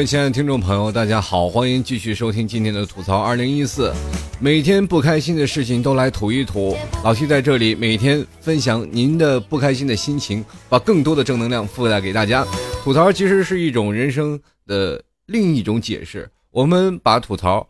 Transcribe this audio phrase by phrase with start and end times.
[0.00, 3.92] 各位亲爱的听众朋友，大家好，欢迎继续收听今天的吐槽二零一四。
[4.40, 12.46] 每天不开心的事情都来吐一吐，老 T 在这里每天分享您的不开心的心情，把更多的正能量附带给大家。
[12.82, 17.68] 吐槽其实是一种人生的另一种解释，我们把吐槽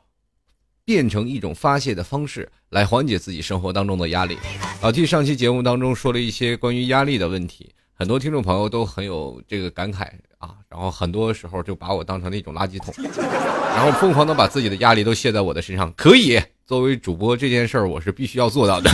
[0.85, 4.39] 变成一种发泄的方式，来缓解自己生活当中的压力。
[4.81, 10.09] 老 T 上期节目当中说了一些关于压力的问题，很多听众朋友都很有这个感慨。
[10.39, 12.95] 啊，然后很多时候就把我当成那种垃圾桶，
[13.77, 15.93] 然后疯狂的把自己的压力都卸在我的身上。
[15.99, 18.91] 可以，作为主播这件事儿，我是必须要做到的。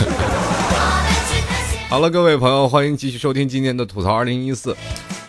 [1.87, 4.75] 好了，各位朋友，欢迎继续收听今天的吐槽二零一四。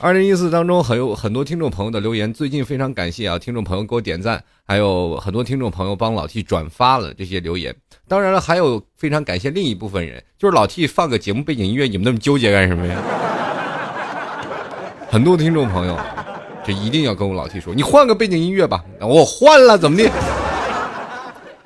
[0.00, 7.72] 二零一四当中，很有很多听众朋友的留言，最近非常感谢啊，听众朋友给我点赞，还有很多听众朋友帮老 T 转发了这些留言。
[8.08, 13.00] 当然了，还有非常感谢另一部分人，就是老 T 放个节目背景音乐，你们那么纠结干什么呀？
[15.10, 15.98] 很多听众朋友，
[16.62, 18.84] 这一定要跟我老 T 说，你换个背景音乐吧。
[19.00, 20.10] 我换了，怎么的？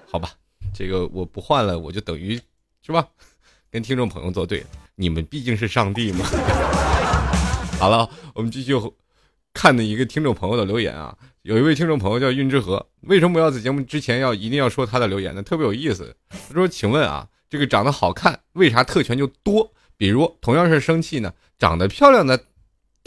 [0.08, 0.30] 好吧，
[0.72, 2.40] 这个我不换了，我就等于
[2.86, 3.04] 是吧，
[3.68, 4.64] 跟听众朋友作对。
[4.94, 6.24] 你们毕竟是上帝嘛。
[7.80, 8.74] 好了，我们继续
[9.52, 11.12] 看的一个听众朋友的留言啊。
[11.42, 15.42] 有一位听众朋友叫运之和，为什么要在节目之前要一定要说他的留言呢？
[15.42, 16.14] 特别有意思。
[16.30, 19.72] 他说：“请问啊，这个长得好看，为啥特权就多？
[19.96, 22.38] 比如同样是生气呢，长得漂亮的。”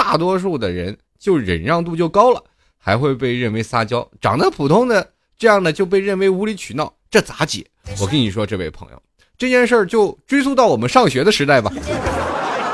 [0.06, 2.44] 大多数的人就忍让度就高了，
[2.78, 7.66] 还会被认为撒娇；长得普通的这样的就被认为无理取闹，这咋解？
[8.00, 9.02] 我跟你说，这位朋友，
[9.36, 11.74] 这件事儿就追溯到我们上学的时代吧。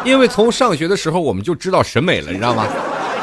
[0.03, 2.67] 因为从上学的时候我们就知道审美了，你知道吗？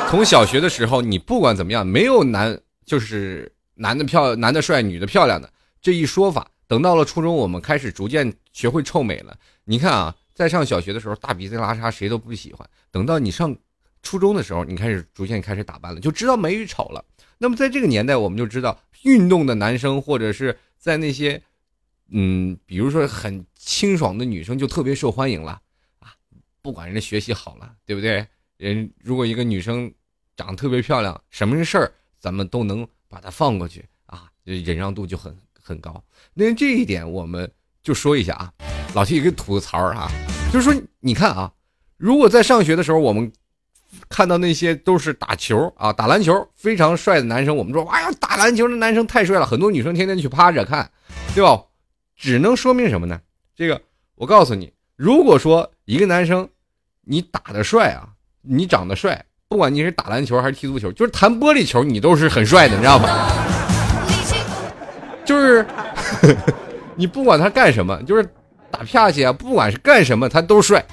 [0.09, 5.53] 从小学的时候，你不管怎么样，没有男就是男的漂男的帅，女的漂亮的
[5.83, 6.49] 这一说法。
[6.67, 9.37] 等到了初中，我们开始逐渐学会臭美了。
[9.65, 12.67] 你看啊，在上小学的时候，大鼻子拉碴谁都不喜欢。
[12.91, 13.55] 等到你上
[14.03, 17.05] 初中的时候，你开始逐渐开始打扮了，就知道美与丑了。
[17.39, 21.41] 那么在这个年代，我们就知道运动的男生，或者是在那些，
[22.11, 25.61] 嗯，比如说很清爽的女生，就特别受欢迎了
[26.01, 26.15] 啊。
[26.63, 28.27] 不管人家学习好了，对不对？
[28.57, 29.93] 人如果一个女生
[30.37, 36.03] 长得特别漂亮，什么事儿咱们都能把她放过去啊，忍让度就很很高。
[36.35, 37.49] 那这一点我们
[37.83, 38.53] 就说一下啊，
[38.95, 40.11] 老提一个吐槽啊，
[40.53, 41.53] 就是说你看啊，
[41.97, 43.33] 如果在上学的时候我们。
[44.09, 50.91] 看到那些都是打球啊，打篮球非常帅的男生，我们说，哎呀，打篮球的男生太帅了，很多女生天天去趴着看，
[51.35, 51.63] 对吧？
[52.17, 53.21] 只能说明什么呢？
[53.55, 53.81] 这个
[54.17, 56.49] 我告诉你，如果说一个男生
[57.03, 58.09] 你打的帅啊，
[58.43, 63.09] 你长得帅，不管你是打篮球还是踢足球，就是弹玻璃球，你都是很帅的，你知道吗？
[65.25, 65.65] 就是
[66.97, 68.23] 你不管他干什么，就是
[68.71, 70.85] 打啪去啊，不管是干什么，他都帅，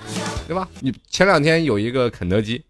[0.48, 0.68] 对吧？
[0.80, 2.64] 你前两天有一个肯德基。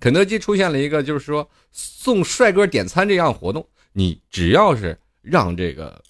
[0.00, 6.02] 肯德基出现了一个，就是说送帅哥点餐这样活动，你只要是让这个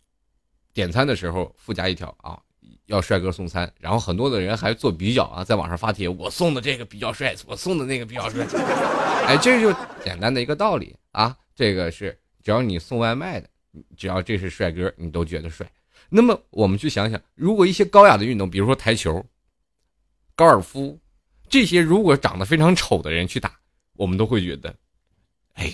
[0.73, 2.39] 点餐的时候附加一条啊，
[2.87, 8.47] 要帅哥送餐，然后很多的人还做比较啊，在网上发帖，我送的这个比较帅，我送的那个比较帅，
[9.27, 13.49] 哎， 这就简单的一个道理啊，这个是只要你送外卖的，
[13.97, 15.69] 只要这是帅哥，你都觉得帅。
[16.09, 19.25] 那么我们去想想，如果一些高雅的运动，比如说台球、
[20.37, 20.99] 高尔夫
[21.49, 23.60] 这些，如果长得非常丑的人去打。
[24.01, 24.75] 我们都会觉得，
[25.57, 25.71] 哎，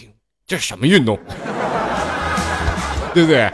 [0.49, 1.17] 这是什么运动？
[3.15, 3.49] 对不对？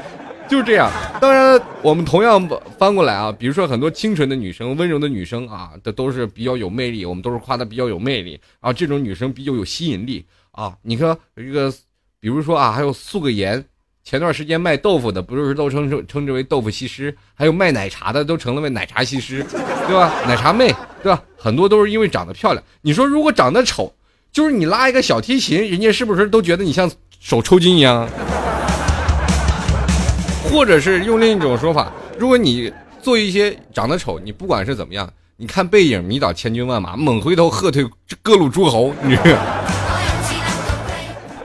[0.49, 0.91] 就是这样。
[1.21, 7.05] 当然，我们同样翻过来啊，比如说很多清纯的女生、温柔的女生啊，这都是比较有魅力。
[7.05, 10.75] 我们都是夸她比较有魅力啊，这种女生比较有吸引力啊。
[10.81, 11.71] 你看这个，
[12.19, 13.63] 比如说啊，还有素个颜，
[14.03, 17.15] 前段时间卖豆腐的，不是都称称称之为豆腐西施？
[17.35, 19.45] 还有卖奶茶的，都成了为奶茶西施，
[19.87, 20.11] 对吧？
[20.27, 21.23] 奶茶妹，对吧？
[21.37, 22.65] 很多都是因为长得漂亮。
[22.81, 23.95] 你说如果长得丑？
[24.33, 26.91] 就是你拉一个小提琴，人家是不是都觉得你像
[27.21, 28.09] 手抽筋一样？
[30.51, 37.87] 或者是用另一种说法，如果你做一些长得丑，你不管是怎么样，你看背影迷倒千军万马，猛回头喝退
[38.23, 39.35] 各路诸侯，你 是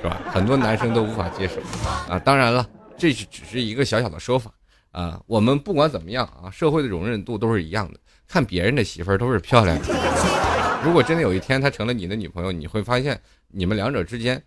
[0.07, 0.22] 吧？
[0.31, 1.56] 很多男生都无法接受
[2.10, 2.18] 啊。
[2.19, 2.66] 当然了，
[2.98, 4.50] 这是只是一个小小的说法
[4.92, 5.19] 啊。
[5.28, 8.00] 我们不管怎么样啊，社会的容忍度都是一样的，
[8.30, 10.06] 看别人的媳妇儿都是漂亮的。
[10.84, 14.42] 如果真的有一天她成了你的女朋友，你会发现你们两者之间，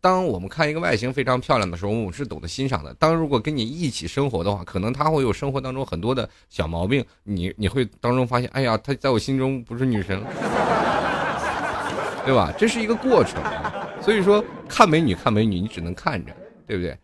[0.00, 2.94] 当我们看一个外形非常漂亮的时候，我们是懂得欣赏的。
[2.94, 10.22] 当如果跟你一起生活的话，可能她会有生活当中很多的小毛病，你你会当中发现，哎呀，她在我心中不是女神，
[12.24, 12.52] 对吧？
[12.56, 13.42] 这是一个过程，
[14.00, 16.32] 所以说看美女看美女，你只能看着，
[16.66, 16.96] 对不对？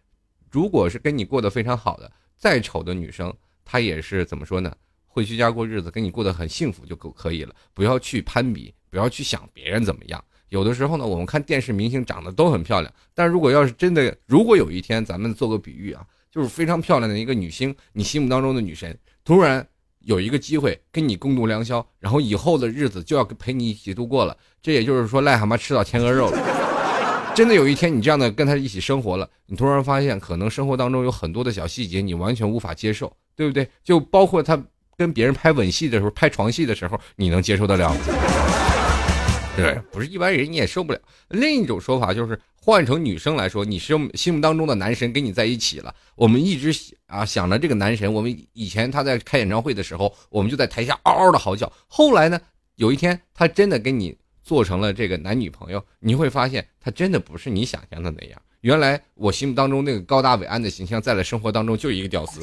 [0.50, 3.32] 如果是跟你过得非常好的，再丑的女生，
[3.64, 4.72] 她也是怎么说呢？
[5.12, 7.54] 会居家过日子，跟你过得很幸福就够可以了。
[7.74, 10.24] 不要去攀比，不要去想别人怎么样。
[10.48, 19.66] 有的时候呢，我们看电视明星长得都很漂亮，但如果要是真的，如果有一天咱们做个比喻啊，就是非常漂亮的一个女星，你心目当中的女神，突然
[20.00, 27.32] 有一个机会跟你共度良宵，然后以后的日子就要陪你一起度过了，这也就是说癞蛤蟆吃到天鹅肉了。
[27.34, 33.66] 真的有一天你这样的跟她一起生活了，你突然发现可能生活当中有很多的小细节你完全无法接受，对不对？
[33.82, 34.62] 就包括她
[35.02, 37.92] 跟别人拍吻戏的时候、拍床戏的时候，你能接受得了？
[39.56, 41.00] 对，不是一般人你也受不了。
[41.30, 45.92] 另一种说法就是换成女生来说，你是心目当中的男神跟你在一起了。
[46.14, 46.72] 我们一直
[47.06, 51.70] 啊想着这个男神，我们以前他在开演唱会的时候，我们就在台下嗷嗷的嚎叫。
[51.88, 52.40] 后来呢，
[52.76, 58.40] 有一天他真的跟你做成了这个男女朋友，你会发现他真的不是你想象的那样。
[58.62, 62.40] 原来我心目当中那个高大伟岸的形象，在了生活当中就一个屌丝，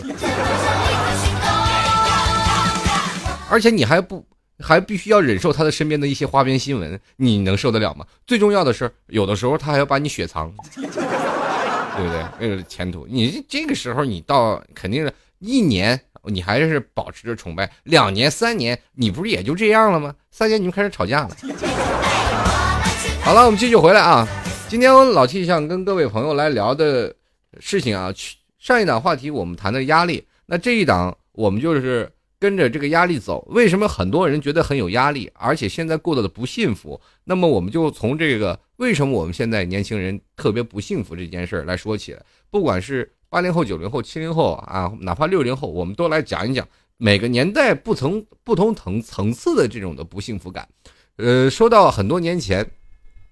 [3.50, 4.26] 而且你还不。
[4.62, 8.06] 还必须要忍受他的身边的一些花边新闻，你能受得了吗？
[8.28, 10.92] 最重要的是，有的时候他还要把你雪藏， 对不
[12.12, 12.26] 对？
[12.42, 20.14] 为了前途，你这个时候你到肯定是一年，你还是保持着崇拜；两年、三年，你不是也就这样了吗？
[20.30, 21.30] 三年你就开始吵架了。
[23.24, 24.28] 好了，我们继续回来啊。
[24.68, 27.16] 今天我老 T 想跟各位朋友来聊的
[27.62, 28.14] 事情啊，
[28.60, 32.12] 上一档话题我们谈的压力，那这一档我们就是。
[32.40, 37.00] 跟着这个压力走，为什么很多人觉得很有压力，而且现在过得的不幸福？
[37.26, 42.16] 那么我们就从这个为什么我们现在年轻人特别不幸福这件事儿来说起。
[42.50, 46.66] 不管是八零后、九零后、七零后啊，哪怕六零后，我们都来讲一讲
[46.96, 50.66] 每个年代不同不同层层次的这种的不幸福感。
[51.18, 52.66] 呃，说到很多年前，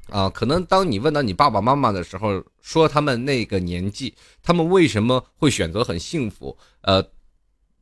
[0.10, 4.14] 啊，可能当你问到你爸爸妈妈的时候，说他们那个年纪，
[4.44, 6.58] 他们为什么会选择很幸福？
[6.82, 7.02] 呃。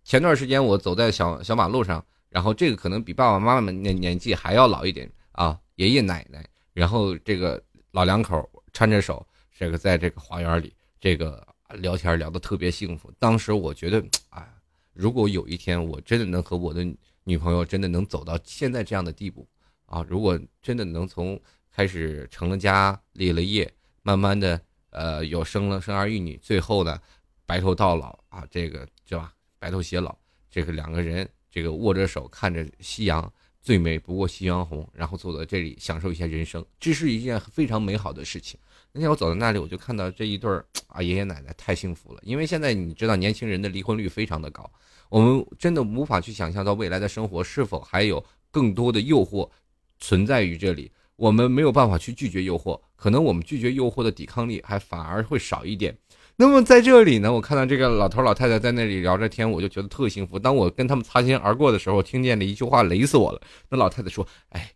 [0.05, 9.25] 前段时间我走在小小马路上，然后这个可能比爸爸妈妈们年年纪还要老一点啊，爷爷奶奶，然后这个老两口搀着手，
[9.57, 13.11] 这个在这个花园里，这个聊天聊得特别幸福。
[13.17, 14.47] 当时我觉得，哎，
[14.93, 16.85] 如果有一天我真的能和我的
[17.23, 19.47] 女朋友真的能走到现在这样的地步
[19.87, 21.39] 啊，如果真的能从
[21.73, 23.73] 开始成了家立了业，
[24.03, 24.61] 慢慢的
[24.91, 27.01] 呃有生了生儿育女，最后呢
[27.43, 29.33] 白头到老啊，这个是吧？
[29.65, 30.15] 白头偕老，
[30.51, 33.33] 这个两个人，这个握着手，看着夕阳，
[33.63, 38.59] 最美不过夕阳红，然后走到这里，享受一下人生，这是一件非常美好的事情。
[38.91, 42.19] 那天我走到那里，我就看到这一对儿啊，爷爷奶奶太幸福了。
[42.21, 44.71] 因为现在你知道，年轻人的离婚率非常的高，
[45.09, 49.49] 我们真的无法去想象到未来的生活是否还有更多的诱惑
[49.99, 55.97] 存在于这里，我们没有办法去拒绝诱惑，可能我们拒绝诱惑的抵抗力还反而会少一点。
[56.37, 60.37] 那么在这里呢，我看到这个老头老太太在那里聊着天，我就觉得特幸福。
[60.37, 63.39] 当我跟他们擦肩而过的时候，听见了一句话，雷死我了。
[63.69, 64.69] 那老太太说：“哎，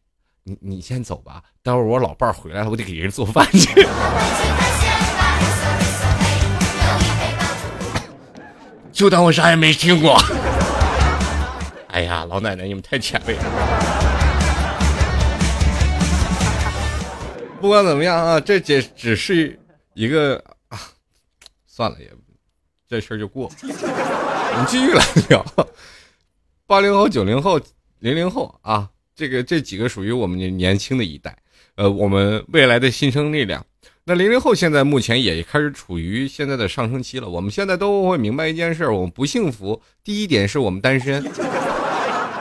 [0.46, 3.86] 你你先走吧，待会儿我老伴儿回来了，我得给人做饭去。
[8.94, 10.18] ”就当我啥也没听过。
[11.88, 13.44] 哎呀，老奶奶，你们太前卫了。
[17.60, 19.60] 不管怎么样啊，这只只是
[19.94, 20.42] 一个。
[21.80, 22.12] 算了，也
[22.90, 23.50] 这事儿就过。
[23.62, 25.46] 我们继续来聊，
[26.68, 27.58] 八零后、九零后、
[28.00, 31.34] 零零后啊，这个这几个属于我们年轻的一代，
[31.76, 33.66] 呃，我们未来的新生力量。
[34.04, 37.30] 那零零后现在目前也开始处于现在的上升期了。
[37.30, 39.82] 我们现在都会明白一件事：我们不幸福。
[40.04, 41.24] 第一点是我们单身，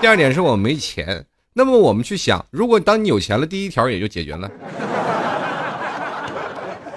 [0.00, 1.24] 第二点是我们没钱。
[1.52, 4.50] 那么我们去想，如果当你有钱了，第一条也就解决了，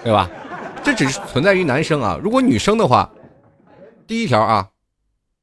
[0.03, 0.27] 对吧？
[0.83, 3.09] 这只是存在于男生啊，如果女生的话，
[4.07, 4.67] 第一条啊，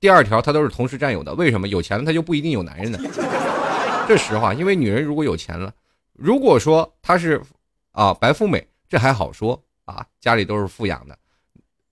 [0.00, 1.32] 第二条她都是同时占有的。
[1.34, 2.98] 为什么有钱了她就不一定有男人呢？
[4.08, 5.72] 这实话，因为女人如果有钱了，
[6.12, 7.40] 如果说她是
[7.92, 11.16] 啊白富美，这还好说啊，家里都是富养的，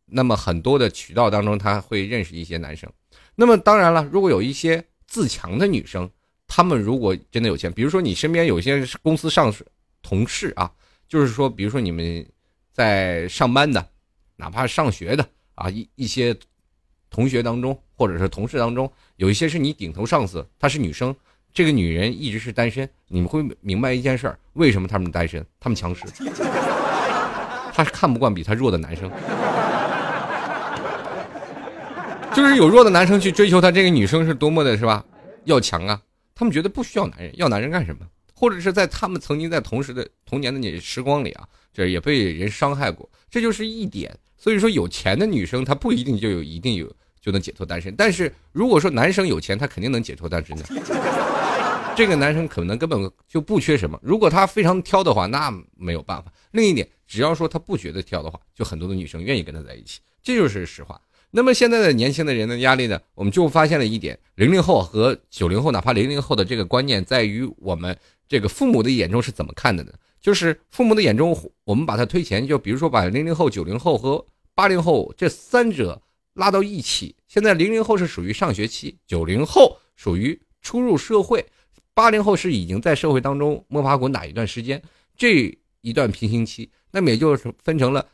[0.06, 2.90] 那么很多的渠道当中她会认识一些男生。
[3.36, 6.10] 那么当然了，如果有一些自强的女生，
[6.48, 9.54] 她们如果真的有钱，比如说你身边有些公司上
[10.02, 10.70] 同事啊，
[11.08, 12.26] 就是说，比如说你们。
[12.76, 13.88] 在上班的，
[14.36, 16.36] 哪怕上学的啊，一一些
[17.08, 21.16] 同学当中，或者是同事当中，有一些是你顶头上司，她是女生，
[21.54, 25.42] 这个女人一直是单身，你们会明白一件事儿：为什么他们单身？
[25.58, 26.04] 他们强势，
[27.72, 29.08] 她看不惯比她弱的男生，
[32.36, 35.02] 就是有弱的男生去追求她，这个女生是多么的是吧？
[35.44, 35.98] 要强啊！
[36.34, 38.06] 他们觉得不需要男人，要男人干什么？
[38.36, 41.48] 或者是在他们曾经在同时的童年的那时光里啊。
[41.72, 44.18] 这也被人伤害过，这就是一点。
[44.38, 46.90] 所以说，有钱的女生她不一定就有一定有
[47.20, 47.94] 就能解脱单身。
[47.94, 50.64] 但是如果说男生有钱，他肯定能解脱单身的。
[51.94, 53.98] 这个男生可能根本就不缺什么。
[54.02, 56.32] 如果他非常挑的话，那没有办法。
[56.52, 60.98] 另一点，只要说他不觉得挑的话，就很多的女生愿意跟他在一起，这就是实话。
[61.30, 62.98] 那么现在的年轻的人的压力呢？
[63.14, 69.92] 我们就发现了一点：零零后和九零后，哪怕零零后的这个观念，在于我们这个父母的眼中是怎么看的呢？
[70.20, 76.00] 就是父母的眼中，我们把它推前，就比如说把零零后、九零后和八零后这三者
[76.34, 77.14] 拉到一起。
[77.28, 81.44] 现在零零后是属于上学期，九零后属于初入社会，
[81.92, 84.82] 八零后是已经在社会当中摸爬滚打一段时间，
[85.16, 88.06] 这一段平行期，那么也就是分成了。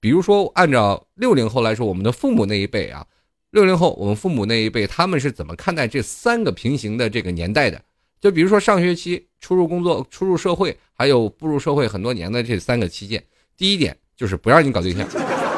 [0.00, 3.06] 比如说，按照六零后来说，我们的父母那一辈啊，
[3.50, 7.80] 六零后我们父母那一辈，他们是怎么看待这三个平行的这个年代的？
[8.20, 13.22] 就比如说上学期、初入工作、初入社会，还有步入社会很多年的这三个期间。
[13.56, 15.06] 第一点就是不让你搞对象，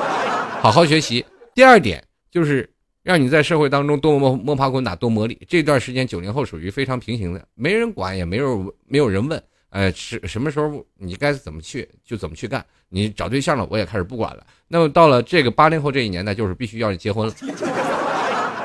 [0.61, 2.69] 好好学习；第二点就是
[3.03, 5.37] 让你在社会当中多摸摸爬滚打，多磨砺。
[5.49, 9.41] 这段时间九零后属于非常平行的，没人管，也没有没有人问。
[9.73, 12.63] 呃，是什么时候你该怎么去就怎么去干。
[12.91, 14.47] 你找对象了，我也开始不管了。
[14.69, 17.35] 那么到了这个八零后这一年代，就是必须要结婚了。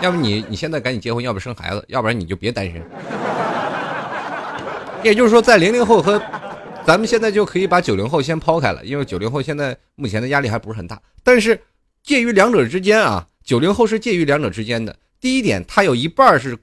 [0.01, 2.83] 要不你你现在赶紧结婚，要不生孩子，要不然你就别单身。
[5.01, 6.21] 也就是说，在零零后和
[6.85, 11.01] 咱们现在就可以把九零后先抛开了，因为九零后现在目前的压力还不是很大。
[11.23, 11.57] 但是
[12.03, 14.93] 介于两者之间啊，九零后是介于两者之间的。
[15.21, 16.57] 第一点，他有一半是。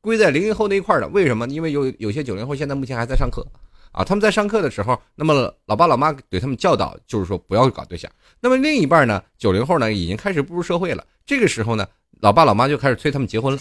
[0.00, 1.46] 归在零零后那一块的，为什么？
[1.48, 3.46] 因为有有些九零后现在目前还在上课，
[3.92, 8.10] 啊，他们在上课的时候，那么老爸老妈对他们教导就是说不要搞对象。
[8.40, 11.86] 那么另一半呢，九零后呢已经开始步入社会了，这个时候呢，
[12.20, 13.60] 老爸老妈就开始催他们结婚了，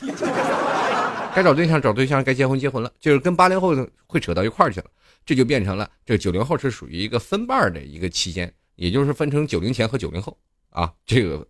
[1.34, 3.76] 该找对象找对象，该结婚结婚了，就是跟八零后
[4.06, 4.86] 会扯到一块去了，
[5.26, 10.38] 这就变成了这九零后是属于一个分瓣的一个期间，也就是分成九零前和九零后
[10.70, 11.46] 啊，这个。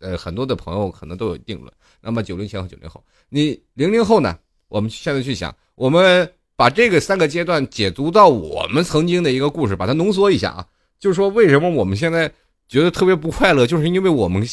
[0.00, 1.72] 呃，很多的朋友可能都有定论。
[2.00, 4.38] 那么九零前和九零后，你零零后呢？
[4.68, 10.66] 我们现在去想，我们把这个三个阶段解读到我们曾经的一个故事，把它浓缩一下啊，
[11.00, 12.30] 就是说为什么我们现在
[12.68, 14.46] 觉得特别不快乐，就是因为我们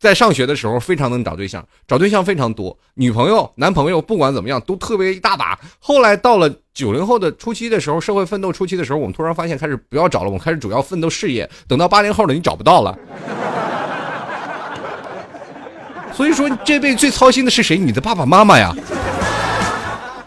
[0.00, 5.56] 在上学的时候非常能找对象，找对象非常多，女朋友、男朋友不管怎么样都特别一大把。
[5.78, 11.48] 后来到了九零后的初期的时候，社会奋斗初期的时候，我们突然发现开始不要找了，我们开始主要奋斗事业。
[11.68, 12.98] 等到八零后了，你找不到了。
[16.14, 17.76] 所以说，这辈子最操心的是谁？
[17.76, 18.72] 你的爸爸妈妈呀！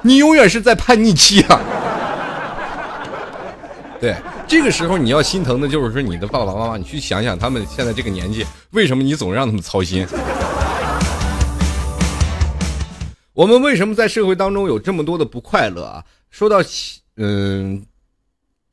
[0.01, 1.61] 你永远是在叛逆期啊！
[3.99, 4.15] 对，
[4.45, 6.77] 这个时候你要心疼的就是说你的爸爸妈妈。
[6.77, 10.05] 你去想想，他们现在这个年纪，为什么你总让他们操心？
[13.33, 16.03] 我们为什么在社会当中有这么多的不快乐啊？
[16.29, 16.57] 说到，
[17.15, 17.81] 嗯，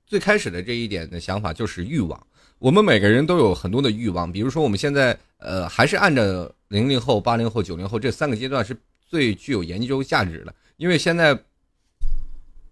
[0.06, 2.20] 最开始的这一点的想法就是欲望。
[2.58, 6.22] 我们每个人都有很多的欲望，比如说我们现在，呃，还是按照
[6.68, 8.74] 零零后、八零后、九零后这三个阶段是
[9.06, 11.38] 最具有研究价值的，因为现在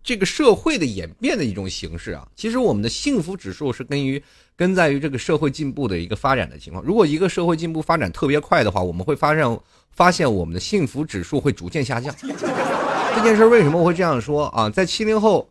[0.02, 4.20] 这个社会的演变的一种形式啊，其实我们的幸福指数是根于
[4.56, 6.82] 根在于这个社会进步的一个发展的情况。
[6.84, 9.60] 如果一个社会进步发展特别快的话，我们会发现
[9.90, 12.12] 发现我们的幸福指数会逐渐下降。
[12.20, 14.70] 这件事为什么会这样说啊？
[14.70, 15.48] 在七零后，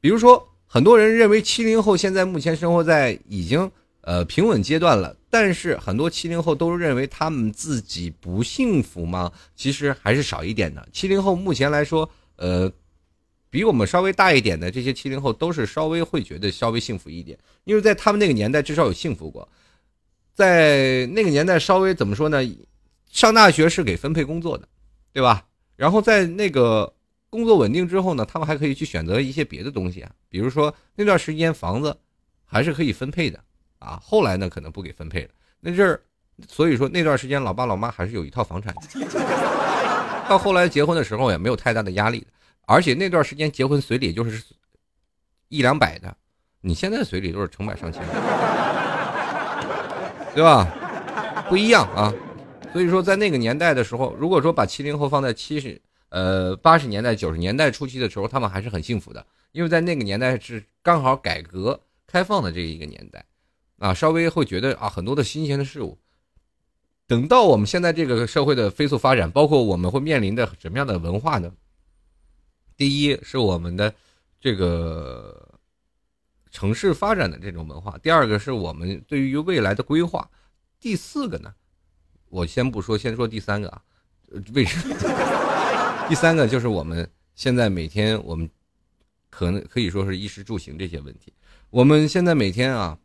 [0.00, 3.70] 比如说很多人认为七零后现在目前生活在已经。
[4.02, 9.30] 呃，平稳阶段了，但是很多七零后都认为他们自己不幸福吗？
[9.54, 10.88] 其实还是少一点的。
[10.90, 12.72] 七零后目前来说，呃，
[13.50, 19.46] 比我们稍微大一点的这些七零后都是稍微会觉得稍微幸福一点，因为在他们那个年代至少有幸福过，
[20.34, 22.38] 在那个年代稍微怎么说呢？
[23.10, 24.66] 上大学是给分配工作的，
[25.12, 25.44] 对吧？
[25.76, 26.90] 然后在那个
[27.28, 31.94] 工作稳定之后呢，他们还可以去选择一些别的东西啊，比如说那段时间房子
[32.46, 33.38] 还是可以分配的。
[33.80, 36.00] 啊，后来呢可能不给分配了，那阵儿，
[36.46, 38.72] 所以说那段时间老爸老妈还是有一套房产。
[40.28, 42.24] 到后来结婚的时候也没有太大的压力，
[42.66, 44.40] 而且那段时间结婚随礼就是
[45.48, 46.16] 一两百的，
[46.60, 48.14] 你现在随礼都是成百上千的，
[50.32, 51.44] 对吧？
[51.48, 52.14] 不一样啊。
[52.72, 63.24] 所以说在那个年代的时候，如果说把七零后放在七十呃八十年代九十年代初期的时候，他们还是很幸福的，因为在那个年代是刚好改革开放的这一个年代。
[63.80, 65.98] 啊，稍微会觉得啊，很多的新鲜的事物。
[67.06, 71.50] 等到我们现在这个社会的飞速发展，包括我们会面临的什么样的文化呢？
[72.76, 73.92] 第一是我们的
[74.38, 75.58] 这个
[76.50, 80.30] 城市发展的这种文化，第二个是我们对于未来的规划，
[80.78, 81.50] 第四个呢，
[82.28, 83.82] 我先不说，先说第三个啊，
[84.52, 84.94] 为什么？
[86.06, 88.48] 第三个就是我们现在每天我们
[89.30, 91.32] 可能可以说是衣食住行这些问题，
[91.70, 92.98] 我们现在每天啊。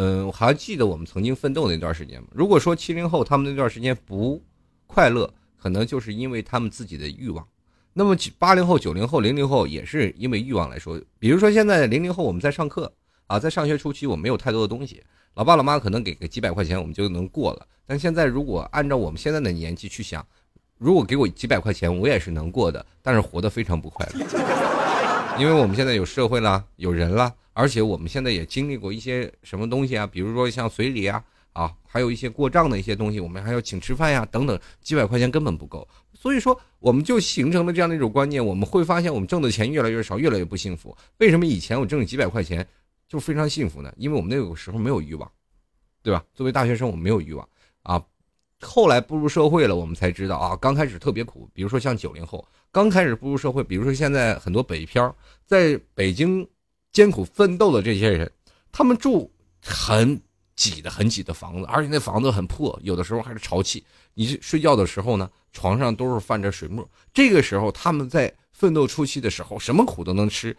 [0.00, 2.28] 嗯，我还记得我们曾经奋斗那段时间吗？
[2.32, 4.40] 如果说七零后他们那段时间不
[4.86, 5.28] 快乐，
[5.60, 7.44] 可能就是因为他们自己的欲望。
[7.92, 12.92] 那么八零后、九零后、零零后也是因为欲望来说，比如说现在零零后我们在上课
[13.26, 15.02] 啊，在上学初期我没有太多的东西，
[15.34, 17.66] 老爸老妈可能给个几百块钱我们就能过了。
[17.84, 20.24] 但现在如果按照我们现在的年纪去想，
[20.78, 31.22] 如果给我几百块钱，我也是能过的，但是活得非常不快乐，因为我们现在有社会了，有人了，而且我们现在也经历过一些什么东西啊，比如说像随礼啊。
[31.54, 40.96] 啊，还有一些过账的一些东西，我们还要请吃饭呀，等等，几百块钱根本不够，所以说我们就形成了这样的一种观念，我们会发现我们挣的钱越来越少，越来越不幸福。
[41.16, 42.64] 为什么以前我挣几百块钱
[43.08, 43.92] 就非常幸福呢？
[43.96, 45.28] 因为我们那个时候没有欲望，
[46.00, 46.22] 对吧？
[46.32, 47.48] 作为大学生，我们没有欲望
[47.82, 48.00] 啊。
[48.60, 51.48] 后来步入社会了，我们才知道啊，刚开始特别苦。
[51.52, 55.12] 比如说像九零后刚开始步入社会，比如说现在很多北漂
[55.44, 56.46] 在北京
[56.92, 58.30] 艰苦奋斗的这些人，
[58.72, 59.30] 他们住
[59.62, 60.20] 很。
[60.58, 63.84] 挤的很挤的房子，而且那房子很破，有的时候还是潮气。
[64.14, 66.84] 你睡觉的时候呢，床上都是泛着水沫。
[67.14, 70.56] 这个时候，他们在奋斗初期的时候，什么苦都能吃。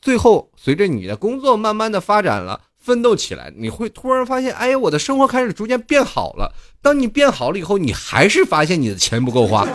[0.00, 6.54] 最后，随着你的工作慢慢的发展了，奋斗起来，你会突然发现，哎呀，我的生活开始逐渐变好了。
[6.80, 9.66] 当你变好了以后，你还是发现你的钱不够花。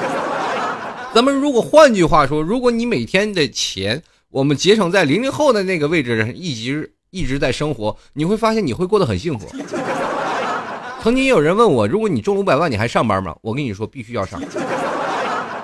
[1.13, 4.01] 咱们如果换句话说，如果你每天的钱
[4.35, 6.91] 我们节省在零零后的那个位置上，一直。
[7.11, 9.47] 一直在生活，你会发现你会过得很幸福。
[11.01, 13.33] 曾经有人问我，如果你中了五百万，你还上班吗？
[13.41, 14.37] 我跟你说，必须要上。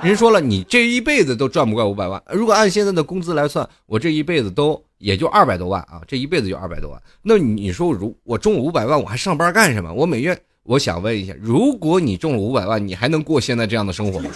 [0.02, 2.24] 人说了，你这一辈子都赚不过五百万。
[2.32, 7.02] 如果按现在的工资来算，我这一辈子都也就二百多万啊，这一辈子就二百多万。
[7.22, 9.92] 那你说，如我中了五百万，我还上班干什么？
[9.92, 14.30] 我每月，我想问一下，如果你中了五百万，你还能过现在这样的生活吗？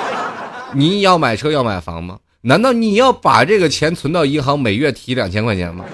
[0.72, 2.18] 你要买车要买房吗？
[2.42, 5.84] 难道你要把这个钱存到银行，每月提两千块钱吗？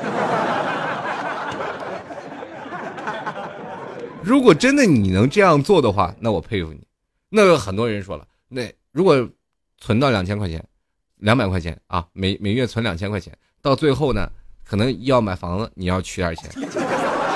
[4.23, 6.81] 如果真的你能这样做的话，那我佩服你。
[7.29, 9.29] 那有很多人说了，那如果
[9.79, 10.63] 存到两千块钱、
[11.17, 14.31] 两百块钱啊，每每月存两千块钱，到最后呢，
[14.65, 16.51] 可能要买房子，你要取点钱；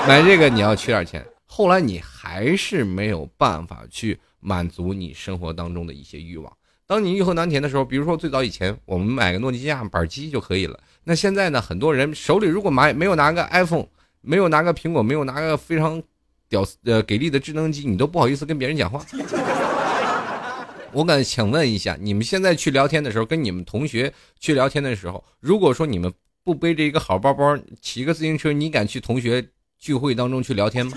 [0.07, 1.25] 买这个你要取点钱。
[1.45, 6.57] 后来你还是没有办法去满足你生活当中的一些欲望。
[6.87, 10.79] 当你欲壑难填的时候，比如说最早以前我们买个诺基亚板机就可以了。
[11.03, 13.85] 那现在呢，很多人手里如果买没有拿个 iPhone，
[14.21, 16.01] 没有拿个苹果，没有拿个非常。
[16.49, 19.05] 屌丝呃，给力的智能机，你都不好意思跟别人讲话。
[20.93, 26.09] 我敢请问一下，你们现在去聊天的时候，跟你们同学去聊天的时候，如果说你们
[26.45, 29.45] 不背着一个好包包，骑个自行车，你敢去同学
[29.77, 30.93] 聚会当中去聊天吗？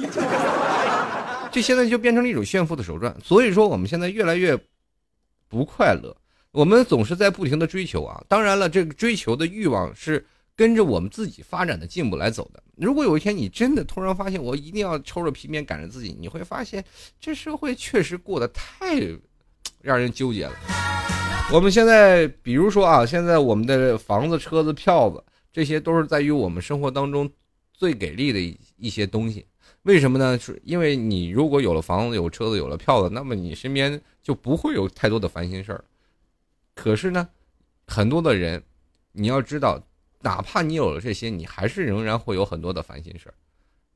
[1.51, 3.13] 这现在就变成了一种炫富的手段。
[3.21, 4.57] 所以说，我们现在越来越
[5.51, 6.17] 不快乐，
[6.51, 8.25] 我们总是在不停的追求啊。
[8.27, 10.27] 当然了，这个追求的欲望是。
[10.57, 12.63] 跟着我们自己发展的进步来走的。
[12.77, 16.85] 如果有一天你真的突然发现，我一定要抽着皮鞭赶着自己，你会发现
[17.19, 19.01] 这社会确实过得太
[19.81, 20.53] 让人纠结了。
[21.51, 27.31] 我们现在，比如说啊，现在我们的房子、车子、票子，这些都是在于我们生活当中
[27.73, 29.47] 最给力的一一些东西。
[29.83, 30.39] 为什么呢？
[30.39, 35.85] 是因为你如果有了房子、有车子、有了票子，那么你身边就不会有太多的烦心事儿。
[36.75, 37.29] 可是呢，
[37.87, 38.63] 很多的人，
[39.13, 39.81] 你要知道。
[40.23, 43.35] 哪怕你有了这些，你还是仍然会有很多的烦心事儿，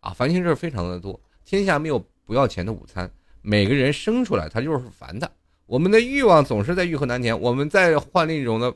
[0.01, 1.21] 啊，烦心事儿非常的多。
[1.45, 3.11] 天下没有不要钱的午餐，
[3.43, 5.31] 每个人生出来他就是烦的。
[5.67, 7.39] 我们的欲望总是在欲壑难填。
[7.39, 8.75] 我们再换另一种的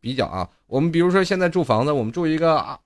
[0.00, 2.80] 比较啊，我们比如说现在住房子，我们住一个啊，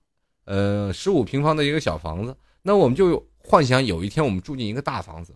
[0.44, 5.35] 呃，十五平方的一个小房子，那我们就有幻想有一天我们住进一个大房子。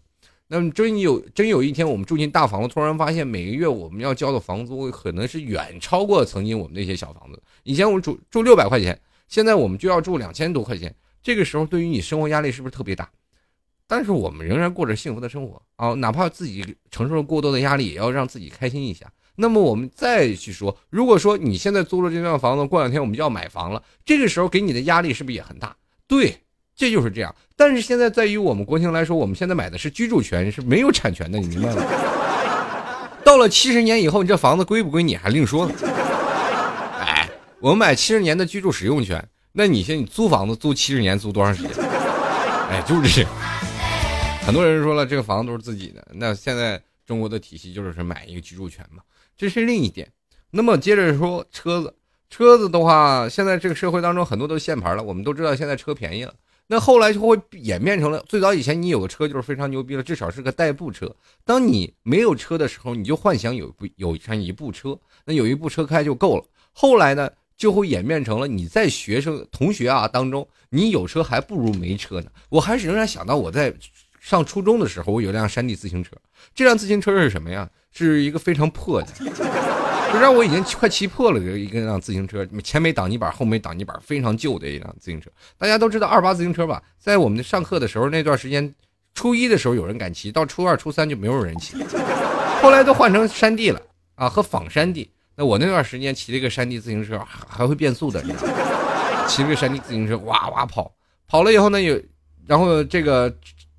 [0.50, 7.42] 那么真有真有一天，我们住进大房子，突然发现每个月我们要交的房租可能是远超过曾经我们那些小房子。
[7.64, 10.94] 以前我们住住六百块钱，现在我们就要住两千多块钱。
[11.22, 13.10] 这个时候，对于你生活压力是不是特别大？
[13.86, 15.92] 但是我们仍然过着幸福的生活啊！
[15.92, 19.12] 哪怕自己承受了过多的压力，也要让自己开心一下。
[19.36, 25.76] 那么我们再去说，如果说你现在租了这幢房子，过两天我们就要买房了，这个时候给你的压力是不是也很大？
[26.06, 26.38] 对。
[26.78, 31.82] 这就是这样，但是现在在于我们国情来说，我们现在买的是居住权，是没有产权的，你明白吗？
[33.24, 35.74] 到了七十年以后，你这房子归不归你还另说呢。
[37.00, 41.72] 哎，我们买七十年的居住使用权，那你现你租房子租七十年租多长时间？
[42.70, 43.30] 哎，就是这样。
[44.46, 49.02] 很多人说了，这个房子都是自己的，那现在中国的体系就是买一个居住权嘛，
[49.36, 50.08] 这是另一点。
[50.52, 51.92] 那么接着说车子，
[52.30, 56.32] 车子的话，现在这个社会当中很多都是限牌了，我们都知道现在车便宜了。
[56.70, 61.12] 那后来就会演变成了，最早以前你有个车就是非常牛逼了，至少是个代步车。
[61.44, 66.44] 当你没有车的时候，你就幻想有部有上一部车，那有一部车开就够了。
[66.72, 72.30] 后来呢，就会演变成了你在学生同学啊当中，你有车还不如没车呢。
[72.50, 73.74] 我还是仍然想到我在
[74.20, 76.14] 上初中的时候，我有辆山地自行车。
[76.54, 77.68] 这辆自行车是什么呀？
[77.90, 79.08] 是一个非常破的。
[80.12, 81.38] 就让我已经快气破了。
[81.40, 85.30] 一个辆自行车，前没挡泥板，后没挡泥板，非常旧的一辆自行车。
[85.56, 86.82] 大家都知道二八自行车吧？
[86.98, 88.74] 在我们上课的时候那段时间，
[89.14, 91.76] 初一的时候有人敢骑，到初二、初三就没有人骑，
[92.62, 93.80] 后来都换成山地了
[94.14, 95.10] 啊，和仿山地。
[95.36, 99.26] 那我那段时间骑了一个山地自行车，还会变速的，你知道？
[99.26, 100.90] 骑了个山地自行车，哇哇跑，
[101.26, 102.00] 跑了以后呢，有，
[102.46, 103.32] 然后这个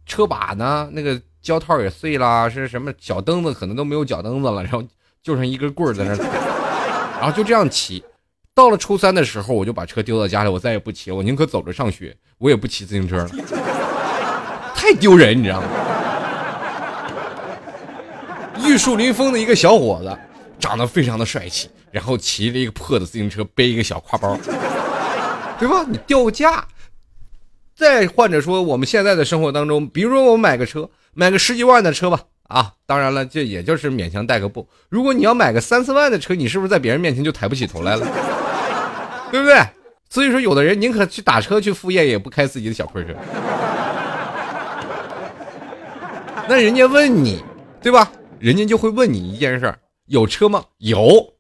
[0.06, 4.84] 车把呢，那个胶套也碎了，是什么脚蹬子可能都没有脚蹬子了，然后。
[5.22, 6.18] 就剩一根棍儿在那儿，
[7.20, 8.04] 然后就这样骑。
[8.56, 11.12] 到了初三的时候，我就把车丢到家里，我再也不骑。
[11.12, 13.30] 我宁可走着上学，我也不骑自行车了，
[14.76, 15.68] 太丢人，你知道吗？
[18.66, 20.18] 玉树临风的一个小伙子，
[20.60, 24.38] 长得非常的帅气，然后骑着一个破的自行车，背一个小挎包，
[25.58, 25.86] 对吧？
[25.88, 26.66] 你掉价。
[27.74, 32.20] 再换着说，我们现在的生活当中，比如说我买个车，买个十几万的车吧。
[32.50, 34.68] 啊，当然了，这也就是勉强带个步。
[34.90, 38.06] 如果你要买个三四万的车，你是不是在别人面前就抬不起头来了？
[39.32, 39.56] 对不对？
[40.10, 43.16] 所以说，有的人宁可去打车去副业，也不开自己的小破车。
[46.48, 47.44] 那人家问你，
[47.80, 48.12] 对吧？
[48.40, 49.72] 人家就会问你一件事：
[50.08, 50.66] 有车吗？
[50.80, 51.36] 有，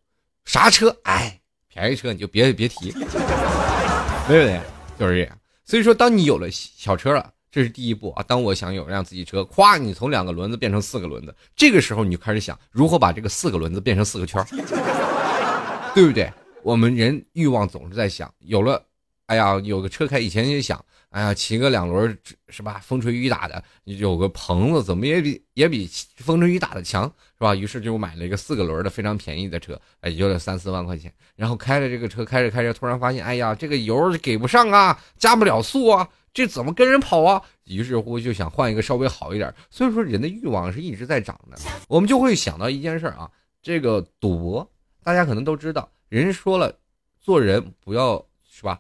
[0.45, 0.95] 啥车？
[1.05, 4.61] 哎，便宜车你就别别提，对不对？
[4.99, 5.35] 就是这样。
[5.65, 7.31] 所以说，当你有了小车了。
[7.51, 8.23] 这是第一步啊！
[8.27, 14.43] 当我想有辆自己车，咵，你从两个轮子变成四个轮子，这个时候你就开始想如何把这个四个轮子变成四个圈
[15.95, 16.31] 对不对？
[16.61, 18.83] 我们人欲望总是在想，有了，
[19.25, 22.15] 哎呀，有个车开，以前也想，哎呀，骑个两轮
[22.49, 22.79] 是吧？
[22.83, 27.55] 风吹雨打的，有个棚子，怎么也比也比风吹雨打的强，是吧？
[27.55, 31.11] 于是就买了一个四个轮的非常便宜的车，哎，也就三四万块钱。
[31.35, 36.07] 然后开着这个车，开着开着，突然发现，哎呀，这个油给不上啊，加不了速啊。
[36.33, 37.41] 这怎么跟人跑啊？
[37.65, 39.53] 于是乎就想换一个稍微好一点。
[39.69, 43.29] 所以说人的欲望是一直在涨的，我们就会想到一件事啊，
[43.61, 44.71] 这个赌博，
[45.03, 46.73] 大家可能都知道，人说了，
[47.19, 48.79] 做人不要是吧？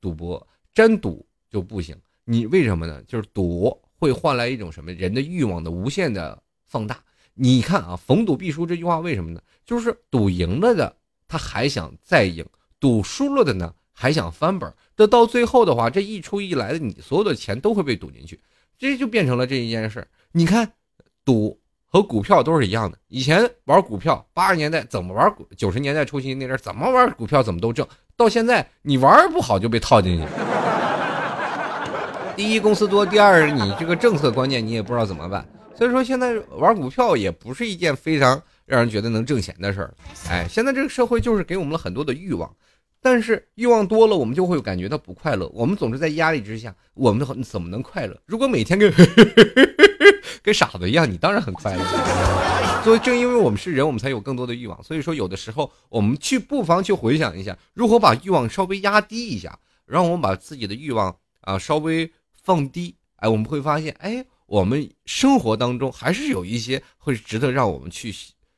[0.00, 1.96] 赌博真赌就不行。
[2.24, 3.02] 你为什么呢？
[3.04, 4.92] 就是赌会换来一种什么？
[4.92, 7.02] 人的欲望的无限的放大。
[7.34, 9.40] 你看啊，逢赌必输这句话为什么呢？
[9.64, 10.96] 就是赌赢了的
[11.28, 12.44] 他还想再赢，
[12.78, 13.74] 赌输了的呢？
[13.98, 18.38] 还想翻本，这到最后的话，这一出一来的，你所有的钱都会被赌进去，
[18.78, 20.70] 这就变成了这一件事你看，
[21.24, 22.98] 赌和股票都是一样的。
[23.08, 25.48] 以前玩股票，八十年代怎么玩股？
[25.56, 27.88] 九十年代初期那阵怎么玩股票怎么都挣。
[28.18, 30.26] 到现在你玩不好就被套进去。
[32.36, 35.48] 第一公司多，第二你这个政策观念你也不知道怎么办。
[35.74, 39.94] 所以说现在玩股票也不是一件非常让人觉得能挣钱的事儿。
[40.28, 42.54] 哎，现在这个社会就是给我们了很多的欲望。
[43.06, 45.48] 但是欲望多了，我们就会感觉到不快乐。
[45.54, 48.20] 我们总是在压力之下，我们怎么能快乐？
[48.26, 48.92] 如果每天跟
[50.42, 52.82] 跟傻子一样，你当然很快乐。
[52.82, 54.82] 所以正因为我们是人，我们才有更多的欲望。
[54.82, 62.10] 所以说，有的时候我们去不妨去回想一下，如何把欲望稍微压低一下，让我们把自己的欲望啊稍微
[62.42, 62.96] 放低。
[63.18, 68.12] 哎，我们会发现，哎，我们生活当中还是有一些会值得让我们去。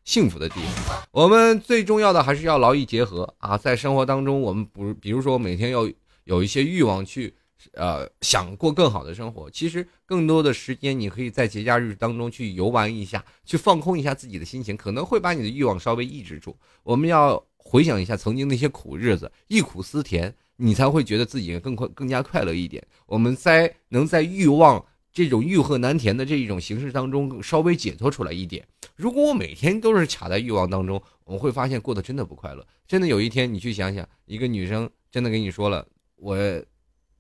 [0.09, 0.55] 幸福的地
[0.87, 3.59] 方，我们最重要的还是要劳逸结合啊！
[3.59, 5.87] 在生活当中，我们不，比如说每天要
[6.25, 7.35] 有一些欲望去，
[7.75, 9.51] 呃，想过更好的生活。
[9.51, 16.57] 其实更多的时间，你可以在节假日当中去游玩一下，去放空一下自己的心情，可能会把你的欲望稍微抑制住。
[16.85, 22.83] 我们要回想一下曾经那些苦日子，忆苦思甜，你才会觉得自己更快、更加快乐一点。
[23.05, 24.83] 我们在能在欲望。
[25.13, 28.67] 这种欲壑难填的这一种形式当中，稍微解脱出来一点。
[28.95, 32.67] 如果我每天都是卡在欲望当中，我会发现过得真的不快乐。
[32.87, 36.37] 真的有一天，你去想想，一个女生真的跟你说了，我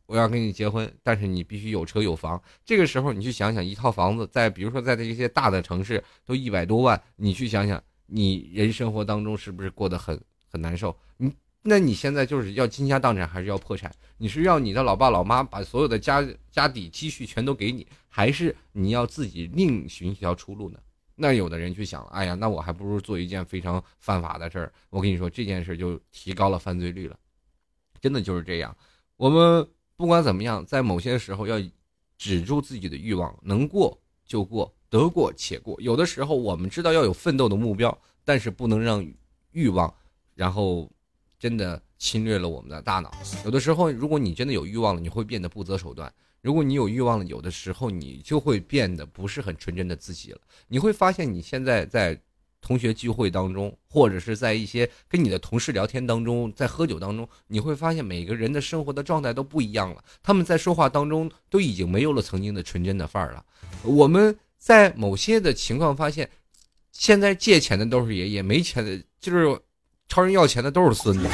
[0.07, 2.41] 我要跟你结婚，但是你必须有车有房。
[2.65, 10.21] 这个时候，你去想想，一套房子在比如说在这些大的城市都一百多万，你去想想，你人生活当中是不是过得很
[10.51, 10.97] 很难受？
[11.17, 11.33] 你。
[11.69, 13.95] 那你现在就是要倾家荡产，还是要破产？
[14.17, 20.79] 你是要你的老爸老妈把所有的家家底积蓄全都给你，还是你要自己另寻一条出路呢？
[21.15, 24.73] 那有的人去想，哎呀，那我还不如做一件非常犯法的事儿。
[24.89, 27.19] 我跟你说，这件事就提高了犯罪率了，
[28.01, 28.75] 真的就是这样。
[29.19, 31.61] 我们不管怎么样，在某些时候要
[32.17, 35.79] 止住自己的欲望，能过就过，得过且过。
[35.83, 39.07] 有的时候我们知道要有奋斗的目标，但是不能让
[39.53, 39.93] 欲望，
[40.35, 40.91] 然后。
[41.39, 43.13] 真的侵略了我们的大脑。
[43.45, 46.11] 有的时候，如果你真的有欲望了，你会变得不择手段；
[46.43, 50.41] 如果你有欲望了，有的时候你就会变得不是很纯真的自己了。
[50.67, 52.21] 你会发现，你现在在
[52.61, 60.03] 同学聚会当中，或者是在一些跟你的同事聊天当中，在喝酒当中，你会发现每个人的生活的状态都不一样了。
[60.23, 63.45] 他们在说话当中都已经没有了曾经的纯真的范儿了。
[63.85, 66.29] 我们在某些的情况发现。
[66.91, 69.57] 现在借钱的都是爷爷，没钱的就是
[70.09, 71.29] 超人要钱的都是孙子。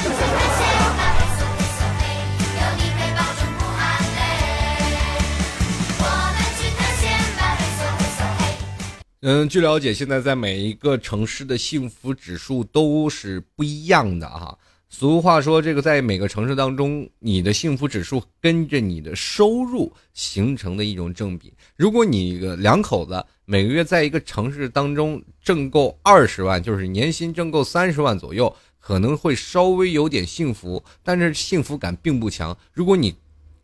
[9.21, 14.55] 嗯，据了解，现在在每一个城市的幸福指数都是不一样的哈。
[14.87, 21.51] 俗话说，这个在每个城市当中，你的幸福指数跟着你的收入形成的一种正比。
[21.75, 32.57] 如果你一个两口子每个月在一个城市当中挣够二十万，就是年薪挣够三十万左右，可能会稍微有点幸福，但是幸福感并不强。
[32.73, 33.15] 如果你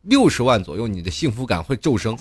[0.03, 2.15] 六十万左右，你的幸福感会骤升。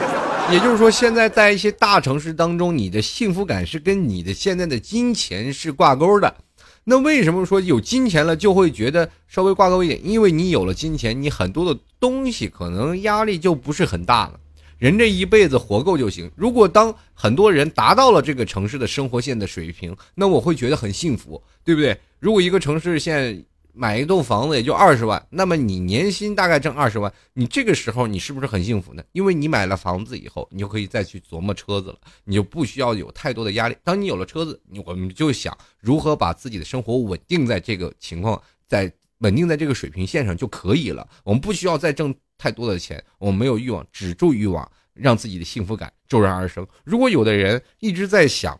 [0.52, 6.36] 也就是说，现在在一些大城市当中，你的幸福感是跟你的现在的金钱是挂钩的。
[6.84, 10.00] 那为什么说有金钱了就会觉得稍微挂钩一点？
[10.06, 14.38] 因为你有了金钱，你很多的东西可能压力就不是很大了。
[14.78, 16.30] 人这一辈子活够就行。
[16.36, 21.98] 如果当很多人达到了这个城市的生活线的水平，那我会觉得很幸福，对不对？
[22.18, 29.02] 如果一个城市现在买一栋房子也就二十万，那么你年薪大概挣二十万，你这个时候你是不是很幸福呢？
[29.12, 33.76] 因为你买了房子以后，你就可以再去琢磨车子了，你就不需要有太多的压力。
[33.84, 41.06] 当你有了车子，我们就想如何把自己的生活稳定在这个情况，在稳定在这个水平线上就可以了。
[41.22, 46.66] 我们不需要再挣太多的钱，我没有欲望，止住欲望，让自己的幸福感骤然而生。
[46.84, 48.58] 如果有的人一直在想，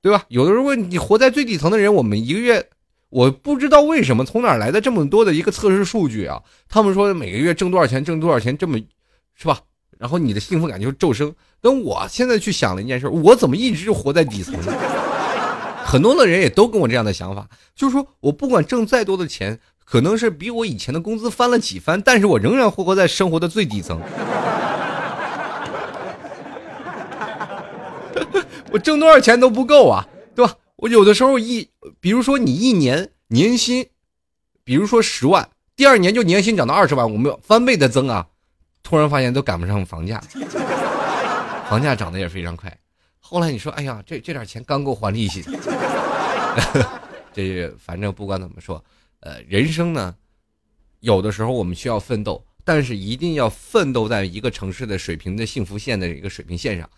[0.00, 0.24] 对吧？
[0.28, 2.68] 有的如果你活在最底层的人，我们一个月。
[3.10, 6.42] 我不知道为什么从哪来的这么多的一个测试数据啊？
[6.68, 8.78] 他们说每个月挣多少钱，挣多少钱，这么，
[9.34, 9.62] 是吧？
[9.96, 11.34] 然后你的幸福感就骤升。
[11.62, 14.54] 等我现在去想了一件事，我怎么一直就活在底层？
[15.86, 23.98] 很多的人也都跟我这样的想法，就是说我不管挣再多的钱，可能是比我以前的工资翻了几番，但是我仍然活活在生活的最底层。
[28.70, 30.54] 我挣多少钱都不够啊，对吧？
[30.76, 31.70] 我有的时候一，
[32.00, 33.88] 比如说你一年年薪，
[34.62, 38.26] 比如说十万，第二年就年薪涨到二十万，我们翻倍的增啊，
[38.82, 40.22] 突然发现都赶不上房价，
[41.70, 42.70] 房价涨得也非常快。
[43.20, 45.42] 后来你说，哎呀，这这点钱刚够还利息，
[47.32, 48.84] 这反正不管怎么说，
[49.20, 50.16] 呃，人生呢，
[51.00, 56.88] 有的时候我们需要奋斗，但是一定要奋斗在一个城市的水平的幸福线的一个水平线上，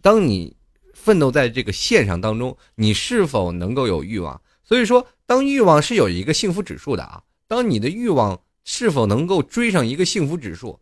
[0.00, 0.56] 当你。
[0.98, 4.40] 奋斗在这个线上当中，你是否能够有欲望？
[4.64, 7.22] 所以说，当欲望是有一个幸福指数的啊。
[7.46, 10.80] 当你的欲望是否能够追上一个幸福指数，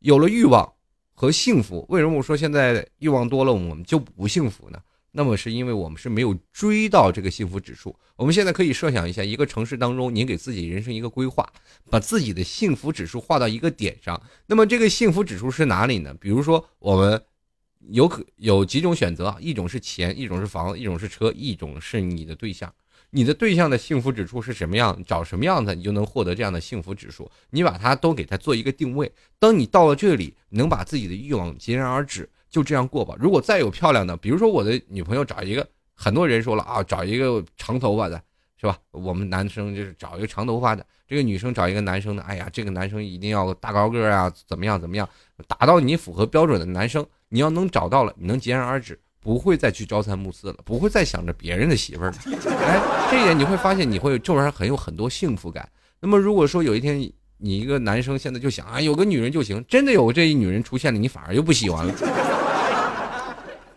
[0.00, 0.72] 有了欲望
[1.12, 4.78] 和幸福，为什么我说现在欲望多了我们就不幸福呢？
[5.16, 7.96] 那么是因为我们是没有追到这个幸福指数。
[8.16, 11.48] 我们现在可以设想一下，一个城市当中，您给自己人生一个规划，
[11.88, 14.20] 把自己的幸福指数画到一个点上。
[14.46, 16.12] 那么这个幸福指数是哪里呢？
[16.20, 17.22] 比如说我们。
[17.90, 22.72] 有可有几种选择，一种是钱，一种是房，一种是车，一种是你的对象。
[23.10, 24.98] 你的对象的幸福指数是什么样？
[25.06, 27.30] 找什么样的，你就能获得这样的幸福指数。
[27.50, 29.12] 你把它都给它做一个定位。
[29.38, 33.16] 当你到了这里，能把自己的欲望截然而止，就这样过吧。
[33.18, 38.22] 如果再有漂亮的，比如说我的女朋友找一个，很多人说了啊，找一个长头发的，
[38.60, 38.78] 是吧？
[38.92, 45.08] 我们男生就是找一个长头发的，这个女生找一个男生的，哎呀，这个男生一定要大高个啊，怎么样怎么样，
[45.48, 47.04] 达到你符合标准的男生。
[47.28, 52.16] 你要能找到了，你能截然而止，不会再去朝三暮四了，不会再想着别人的媳妇儿了。
[52.60, 55.68] 哎，这一点你会发现，你会这玩意儿很有很多幸福感。
[55.98, 57.00] 那么，如果说有一天
[57.38, 61.92] 你一个男生现在就想啊，有个女人就行，真的有这一女人出现了，你反而又不喜欢了，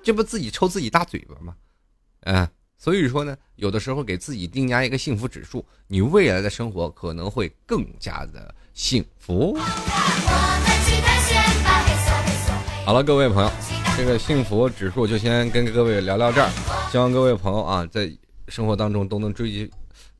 [0.08, 1.54] 这不自己抽自己大嘴巴吗？
[2.22, 9.58] 嗯，所以说呢，有的时候给自己定压一个幸福指数，你未来的生活可能会更加的幸福。
[12.86, 13.52] 好了，各位朋友，
[13.98, 16.50] 这个幸福指数就先跟各位聊聊这儿。
[16.89, 18.10] 希望各位朋友啊，在
[18.48, 19.70] 生活当中都能追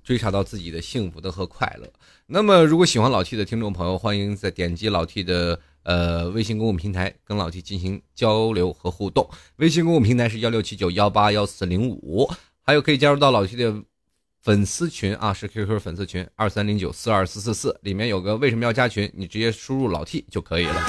[0.04, 1.89] 追查到自己的幸福的和快乐。
[2.26, 9.26] 那么，如果喜欢老 T 的听众朋友，欢迎再点击老 T 的呃微信公共平台，跟老 T 进行交流和互动。
[9.56, 12.30] 微信公共平台是幺六七九幺八幺四零五，
[12.62, 13.73] 还有可以加入到老 T 的
[14.41, 20.84] 粉丝群啊，是 QQ 粉丝群二三零九四二四四四，里面有个为什么要加群，你直接输入老 T 就可以了。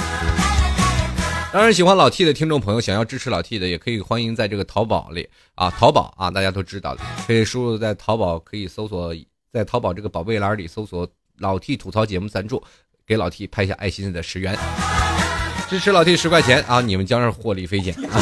[1.52, 9.14] 当然，喜欢老 T 的听众朋友，想要支持老 T 的，也可以欢迎在这个淘宝里啊，淘宝啊，大家都知道的，可以输入在淘宝，可以搜索
[9.52, 11.08] 在淘宝这个宝贝栏里搜索
[11.38, 12.62] “老 T 吐槽节目赞助”，
[13.08, 14.54] 给老 T 拍下爱心的十元，
[15.66, 18.20] 支持老 T 十块钱啊，你们将是获利匪浅啊，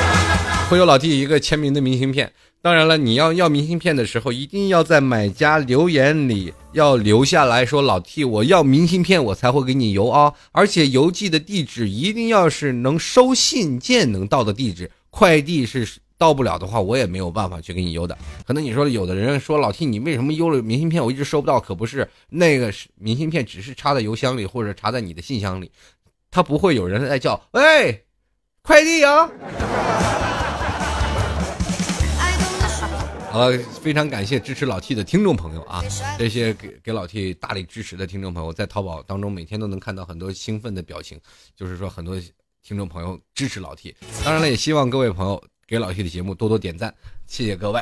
[0.70, 2.32] 会有老 T 一个签名的明信片。
[2.62, 10.32] 当然了，你要要明信片的时候，一定要在买家留言里要留下来说老 T，我要明信片，我才会给你邮啊。
[10.52, 18.16] 而且邮寄的地址一定要是能收信件能到的地址，快递是到不了的话，我也没有办法去给你邮的。
[18.46, 21.58] 可能你说有的人说老 T，你为什么邮了明信片我一直收不到？
[21.60, 25.70] 可不是，那个是明信片，只是插在邮箱里或者插在你的信箱里，
[26.30, 28.04] 他不会有人在叫喂，
[28.62, 29.30] 快递啊。
[33.30, 33.50] 好，
[33.82, 35.82] 非常感谢支持老 T 的听众朋友啊！
[36.16, 41.20] 这些给给老 T 大力支持的听众朋友，在淘宝当中每天都能看到很多兴奋的表情，
[41.56, 42.14] 就是说很多
[42.62, 43.92] 听众朋友支持老 T。
[44.24, 46.92] 当然了，也希望各位朋友给老 T 的节目多多点赞，
[47.26, 47.80] 谢谢各位。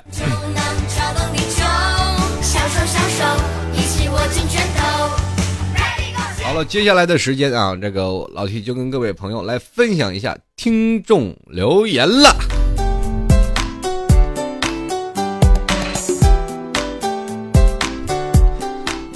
[6.44, 12.36] 好了，接下来的时间啊，这个老 T 就跟各位朋友来分享一下听众留言了。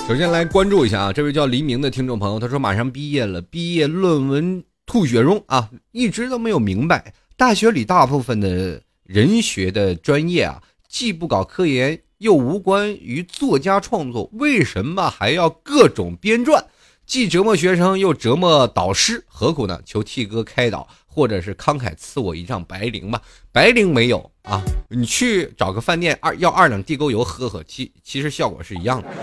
[0.08, 16.64] 首先来关注一下啊，这位叫黎明的听众朋友，他说马上毕业了，毕业论文吐血中啊，一直都没有明白，大学里大部分的人学的专业啊，既不搞科研，又无关于作家创作，为什么还要各种编撰，
[17.04, 19.78] 既折磨学生又折磨导师，何苦呢？
[19.84, 23.20] 求 T 哥开导，或者是慷慨赐我一张白绫吧，
[23.52, 29.08] 白绫没有啊，你去找个饭店二要二两地沟油喝喝，其其实效果是一样的。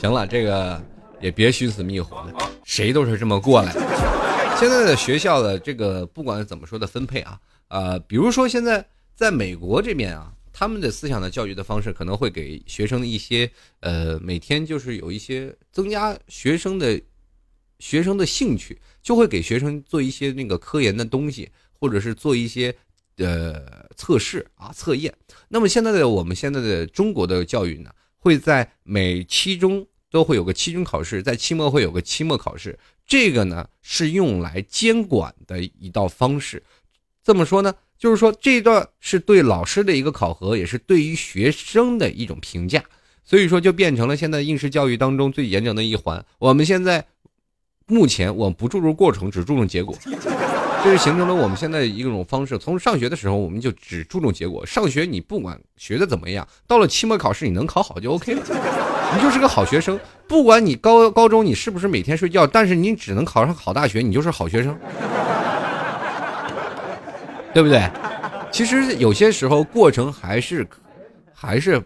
[0.00, 0.82] 行了，这个
[1.20, 3.80] 也别寻死觅活了，谁都是这么过来的。
[4.58, 13.50] 现在的学校的这个不管怎么说的分配啊，呃，比如说现在在美国这边啊，他们的思想的教育的方式可能会给学生一些
[13.80, 17.00] 呃，每天就是有一些增加学生的
[17.78, 22.74] 学生的兴趣，就会给学生做一些那个科研的东西，或者是做一些。
[23.18, 23.62] 呃
[23.96, 25.14] 测试啊，测验。
[25.46, 32.78] 那么现在的我们现在的中国的教育呢，会在每期中都会有个期中考试，在期末会有个期末考试。
[33.04, 36.62] 这个呢是用来监管的一道方式。
[37.24, 42.80] 这么说呢，就是说这段是对老师的一个考核，也是对于学生的一种评价。
[43.24, 46.24] 所以说就变成了现在应试教育当中最严整的一环。
[46.38, 47.04] 我们现在
[47.86, 49.98] 目前我们不注重过程，只注重结果。
[50.84, 52.56] 这是形成了我们现在一种方式。
[52.56, 54.64] 从上学的时候，我们就只注重结果。
[54.64, 58.42] 上学你不管学的怎么样，到了期末考试你能考好就 OK 了，
[59.14, 59.98] 你就是个好学生。
[60.26, 64.76] 不管你高高中你是不是每天睡觉，但是你只能考上好大学，你就是好学生，
[67.52, 67.88] 对不对？
[68.50, 70.66] 其实有些时候过程还是
[71.32, 71.82] 还是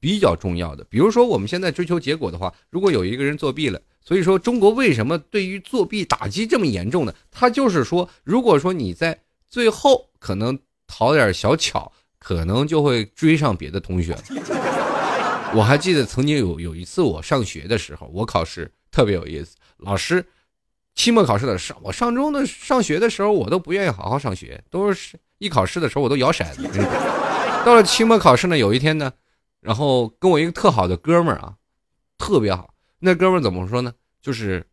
[0.00, 0.84] 比较重要的。
[0.88, 3.80] 比如说我们现在追求结果的话，如果有一个人作弊了。
[4.08, 7.12] 所以说，中国为什么对于作弊打击这么严重呢？
[7.28, 14.16] 他就是说，如果说你在最后可能讨点小巧，可能就会追上别的同学。
[15.54, 19.56] 我还记得曾经有有一次我上学的时候，我考试特别有意思。
[19.78, 20.24] 老师，
[20.94, 26.68] 期末考试的上，我上中的上学的时候，我都不愿意好好上学，都是一考试的时候我都摇骰子。
[27.64, 29.12] 到了期末考试呢，有一天呢，
[29.60, 31.54] 然后跟我一个特好的哥们儿啊，
[32.18, 32.74] 特别好。
[32.98, 33.92] 那哥们儿怎么说呢？
[34.20, 34.64] 就是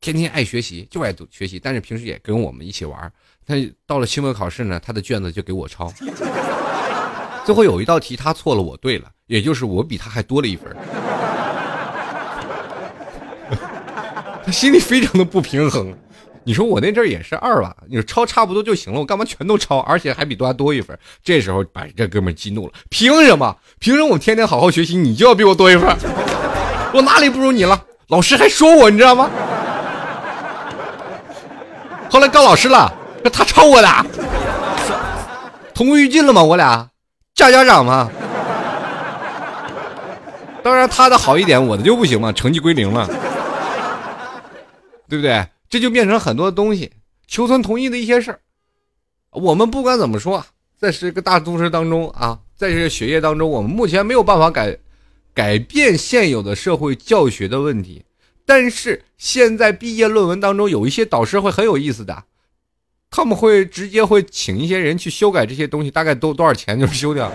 [0.00, 3.12] 天天爱学习，就爱学习，但是平时也跟我们一起玩。
[3.46, 3.54] 他
[3.86, 5.92] 到了期末考试呢，他的卷子就给我抄。
[7.44, 10.74] 最后有一道题他错了，我对了，也就是我比他还多了一分。
[14.44, 15.94] 他心里非常的不平衡。
[16.46, 17.74] 你说我那阵儿也是二吧？
[17.88, 20.98] 你说抄差不多就行了，我干嘛全都抄，而且还比他多一分？
[21.22, 23.56] 这时候把这哥们激怒了，凭什么？
[23.78, 25.88] 凭什么我天天好好学习，你就要比我多一分？
[26.92, 27.82] 我哪里不如你了？
[28.08, 29.30] 老师还说我，你知道吗？
[32.10, 33.88] 后来告老师了，说他抄我的，
[35.72, 36.42] 同归于尽了吗？
[36.42, 36.90] 我俩
[37.34, 38.10] 架家长吗？
[40.64, 43.06] 当然他的好一点，我的就不行嘛，成绩归零了，
[45.06, 45.46] 对不对？
[45.68, 46.90] 这就变成很多东西
[47.26, 48.40] 求存同意的一些事儿。
[49.30, 50.42] 我们不管怎么说，
[50.78, 54.74] 在这个大都市当中啊，在这个学业当中，我们目前没有办法改。
[55.34, 58.04] 改变现有的社会教学的问题，
[58.46, 62.22] 但是现在毕业论文当中有一些导师会很有意思的，
[63.10, 67.32] 他们会直接会请一些人去修改这些东西，大概多多少钱就修掉。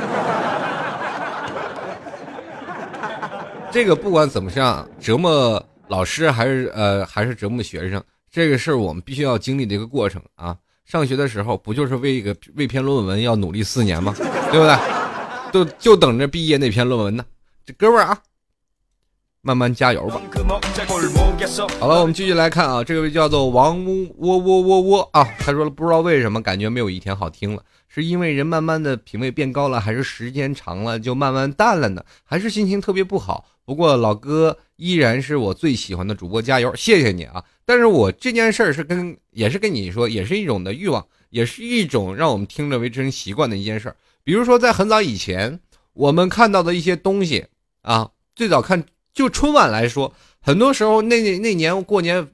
[3.72, 10.58] 这个不管怎么样，折磨老师还是呃还是折磨学生，这个是我们必须要经历的一个过程啊。
[10.86, 14.14] 上学的时候不就是为一个为篇论文要努力四年吗？
[14.52, 14.76] 对不对？
[15.52, 17.24] 就就等着毕业那篇论文呢。
[17.64, 18.18] 这哥们儿啊，
[19.50, 20.22] 慢慢加油吧。
[21.80, 23.84] 好了，我们继续来看啊，这位叫做王
[24.18, 32.06] 窝窝窝窝啊，他说了，不知道为什么感觉没有以前好听了，是因为人慢慢的品味变高了，还是时间长了就慢慢淡了呢？
[32.24, 33.44] 还是心情特别不好？
[33.66, 37.44] 不过老哥依然是我最喜欢的主播，加油，谢谢你啊！
[37.66, 43.96] 但是我这件事儿是跟也是跟你说，也是一种的欲望，也是一种让我们听着为真习惯的一件事儿。
[44.24, 45.60] 比如说在很早以前，
[45.94, 47.48] 我们看到的一些东西
[47.82, 48.86] 啊，最早看。
[49.14, 52.28] 就春晚来说，很多时候那那年过年，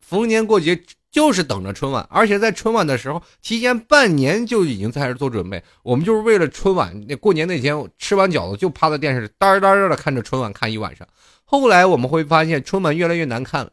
[0.00, 0.80] 逢年过节
[1.10, 5.62] 就是等着春晚，而且在春晚的时候，提前半年就已经开始做准备。
[5.82, 11.06] 我们就是为了春晚那过年那天吃完饺子就趴在电视呆呆的看着春晚看一晚上。
[11.44, 13.70] 后来我们会发现春晚越来越难看了，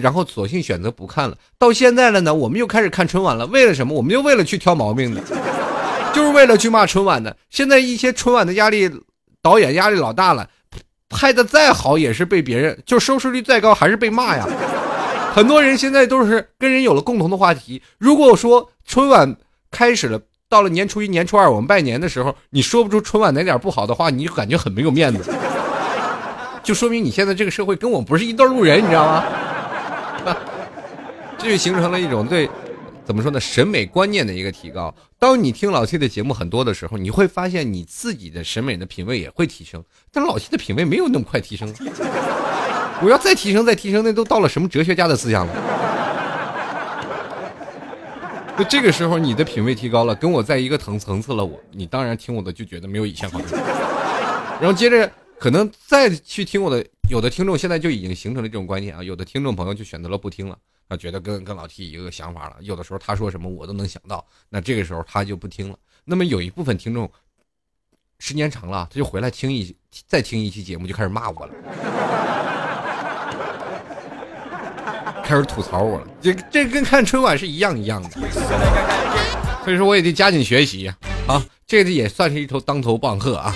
[0.00, 1.36] 然后索性选择不看了。
[1.58, 3.44] 到现在了呢，我们又开始看春晚了。
[3.46, 3.92] 为了什么？
[3.92, 5.20] 我们就为了去挑毛病的，
[6.14, 7.36] 就是为了去骂春晚的。
[7.50, 8.88] 现在一些春晚的压力，
[9.42, 10.48] 导演压力老大了。
[11.08, 14.46] 拍的再好也是被别人，就收视率再高还是被骂呀。
[15.32, 17.82] 很多人现在都是跟人有了共同的话题。
[17.98, 19.36] 如果说春晚
[19.70, 25.32] 开始了，到了年初一、年初二，我们拜年的时候，你说不出春晚哪点不好的话，你就感觉很没有面子，
[26.62, 29.24] 就说明你现在这个社会跟我不是一对路人，你知道吗？
[31.38, 32.48] 这就形成了一种对。
[33.06, 33.38] 怎么说呢？
[33.38, 34.92] 审美观念的一个提高。
[35.16, 39.82] 当你听老 T 的节目很多的时候，你会发现你自己的审美的品味也会提升。
[40.10, 41.72] 但老 T 的品味没有那么快提升。
[43.00, 45.54] 我要再提升再提升，那都到了什么哲学家的思想了？
[48.58, 53.56] 就这个时候，你的品味提高了，跟我在一个层层次了，我你当然听我的就觉得没有以前好听。
[54.58, 60.56] 然后接着可能再去听我的，有的听众现在就已经形成了这种观念啊，有的听众朋友就选择了不听了。
[60.88, 65.76] 他觉得跟跟老 T 一个想法了，有的时候他说什么我都能想到，那这个时候他就不听了。
[66.04, 67.10] 那么有一部分听众，
[68.18, 69.74] 时间长了，他就回来听一
[70.06, 71.52] 再听一期节目，就开始骂我了，
[75.24, 76.06] 开始吐槽我了。
[76.20, 78.10] 这这跟看春晚是一样一样的，
[79.64, 80.86] 所以说我也得加紧学习。
[81.26, 83.52] 啊，这个也算是一头当头棒喝啊。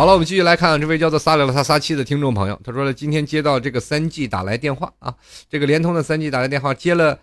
[0.00, 5.14] 好了，我们继续来看这位叫做撒了他撒气的听众朋友，他说了，今天接到这个三 G 打来电话啊，
[5.50, 7.18] 这个联通的三 G 打来电话接了，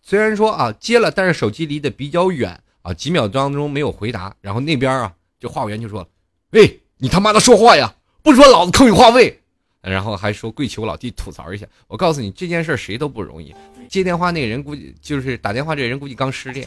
[0.00, 6.06] 虽然说啊接了，但是手机离得比较远啊，几秒当中没有回答，然后那边啊就话务员就说了，
[6.52, 7.92] 喂，你他妈的说话呀，
[8.22, 9.38] 不说老子扣你话费，
[9.82, 13.54] 然后还说跪求老弟吐槽一下，我告诉你这件事谁都不容易，
[13.90, 16.66] 接电话那个人估计就是打电话这人估计刚失恋，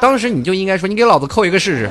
[0.00, 1.90] 当时你就应该说你给老子扣一个试试。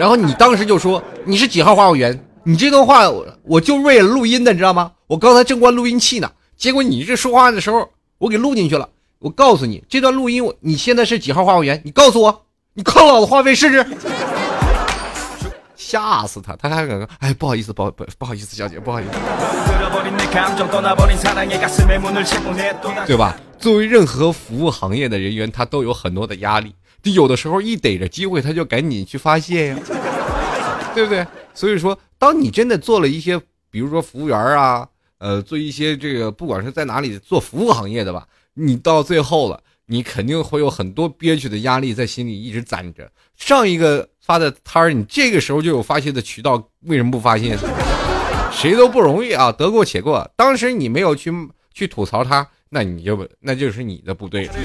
[0.00, 2.18] 然后你当时就说你是几号话务员？
[2.42, 4.92] 你这段话我我就为了录音的，你知道吗？
[5.06, 7.86] 我刚才正关录音器呢，结果你这说话的时候
[8.16, 8.88] 我给录进去了。
[9.18, 11.82] 我告诉你，这段录音我你现在是几号话务员？
[11.84, 13.86] 你告诉我，你扣老子话费试试。
[15.76, 16.56] 吓死他！
[16.56, 19.10] 他还敢哎，不好意思，不不不好意思，小姐，不好意思，
[23.06, 23.36] 对吧？
[23.58, 26.74] 作为任何服务行业的人员，他都有很多的压力。
[27.04, 29.78] 有的时候一逮着机会，他就赶紧去发泄呀，
[30.94, 31.26] 对不对？
[31.54, 33.40] 所以说，当你真的做了一些，
[33.70, 34.86] 比如说服务员啊，
[35.18, 43.10] 呃，做一些这个，不管是在哪里做服务行业的吧，你到最后了，你肯定会有很多憋屈的压力在心里一直攒着。
[43.36, 47.56] 上一个发的摊儿，你这个时候就有发泄的渠道，为什么不发泄？
[48.52, 50.28] 谁都不容易啊，得过且过。
[50.36, 51.32] 当时你没有去
[51.72, 52.46] 去吐槽他。
[52.72, 54.52] 那你就那就是你的不对了。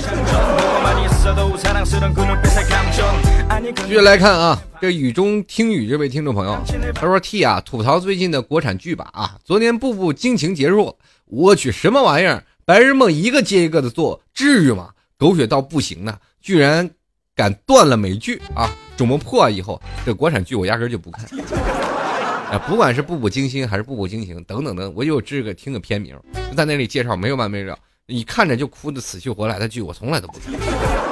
[3.78, 6.56] 继续来看啊，这雨中听雨这位听众朋友，
[6.94, 10.96] 他说 T 啊，吐槽最近的国产剧吧啊，昨天《步步惊情》结束，
[11.26, 12.44] 我去什么玩意儿？
[12.64, 14.92] 白日梦一个接一个的做，至于吗？
[15.18, 16.88] 狗血到不行呢，居然
[17.36, 18.70] 敢断了美剧啊！
[18.96, 21.26] 肿么破啊以后，这国产剧我压根就不看。
[22.54, 26.16] 啊，不管是《步步惊心》还是《步步惊情》等等等，我有这个听个片名，
[26.52, 27.76] 就在那里介绍没有完没了。
[28.08, 30.54] 你看着就哭的死去活来的剧，我从来都不看。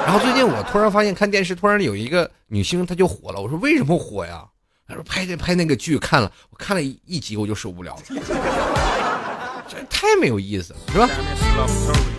[0.06, 3.42] 然后最近我突然发现看电视，突然有一个女星，她就火了。
[3.42, 4.46] 我说为什么火呀？
[4.88, 8.04] 她说拍这拍那个剧看了，我看了一一集我就受不了了，
[9.68, 11.10] 这太没有意思了，是吧？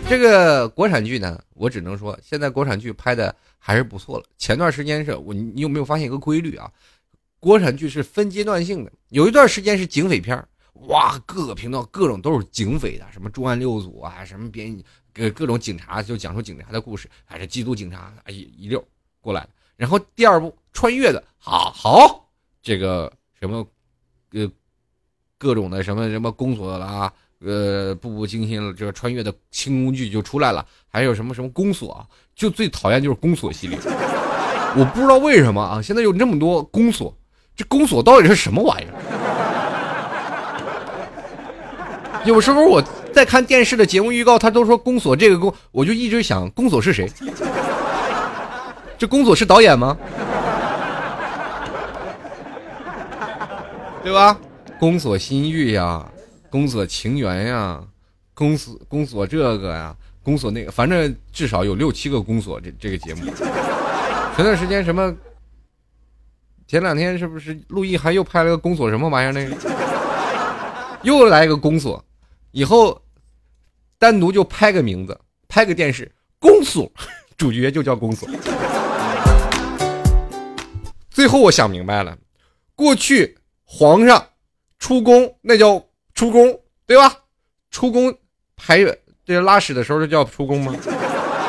[0.09, 4.25] 这个国产剧呢，我只能说现在国产剧拍的还是不错了。
[4.37, 6.69] 前段时间是我，你有没有发现一个规律啊？
[7.39, 10.43] 国产剧是分阶段性的，有一段时间是警匪片
[10.87, 14.77] 哇，各个频道各种都是警匪的，什么重案六组啊，什么编
[15.13, 18.83] 各各种警察就讲述警察的故事，还是缉毒警察一一溜
[19.21, 19.47] 过来
[19.77, 22.29] 然后第二部穿越的，好好
[22.61, 23.65] 这个什么
[24.33, 24.49] 呃
[25.37, 33.77] 各种的什么什么宫锁啦，呃步步惊心了，这个穿越的轻功剧就出来了，还有什么什么宫锁，就最讨厌就是宫锁系列，
[34.77, 37.17] 我不知道为什么啊，现在有那么多宫锁。
[37.55, 38.93] 这宫锁到底是什么玩意儿？
[42.25, 47.09] 有时候我在看电视的节目预告，他都说宫锁这个宫，我就一直想宫锁是谁？
[48.97, 49.95] 这宫锁是导演吗？
[54.03, 54.37] 对吧？
[54.79, 56.05] 宫锁心玉呀，
[56.49, 57.79] 宫锁情缘呀，
[58.33, 62.59] 宫锁”“宫锁这个呀，宫锁那个，反正至少有六七个宫锁。
[62.59, 63.25] 这这个节目，
[64.35, 65.15] 前段时间什么？
[66.67, 69.31] 前两天是不是陆毅还又拍了个宫锁什么玩意儿？
[69.31, 69.55] 那个
[71.01, 72.03] 又来一个宫锁，
[72.55, 73.01] 以后
[73.99, 76.89] 单独就拍个名字，拍个电视，公所
[77.35, 78.29] 主角就叫公所。
[81.09, 82.17] 最后我想明白了，
[82.73, 84.25] 过去皇上
[84.79, 87.13] 出宫那叫出宫，对吧？
[87.71, 88.17] 出宫
[88.55, 88.79] 排
[89.25, 90.73] 这拉屎的时候就叫出宫吗？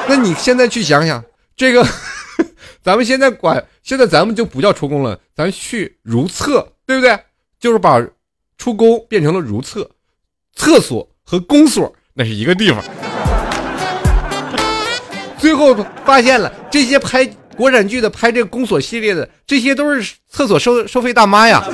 [0.09, 1.87] 那你现在去想想，这个
[2.83, 7.17] 咱们现在管现在咱们就不叫出宫了，咱去如厕，对不对？
[7.61, 8.05] 就是把
[8.59, 9.89] 出宫变成了如厕，
[10.57, 12.83] 厕所和公所那是一个地方。
[15.39, 17.25] 最后发现了这些拍。
[17.57, 21.65] 国产剧的拍这个公所系列的，这些都是厕所收收费大妈呀！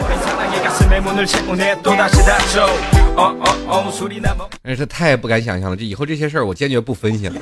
[4.63, 7.35] 真是太不敢想象了，这以后这些事儿我坚决不分析了，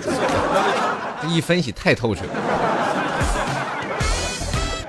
[1.20, 2.22] 这一分析太透彻。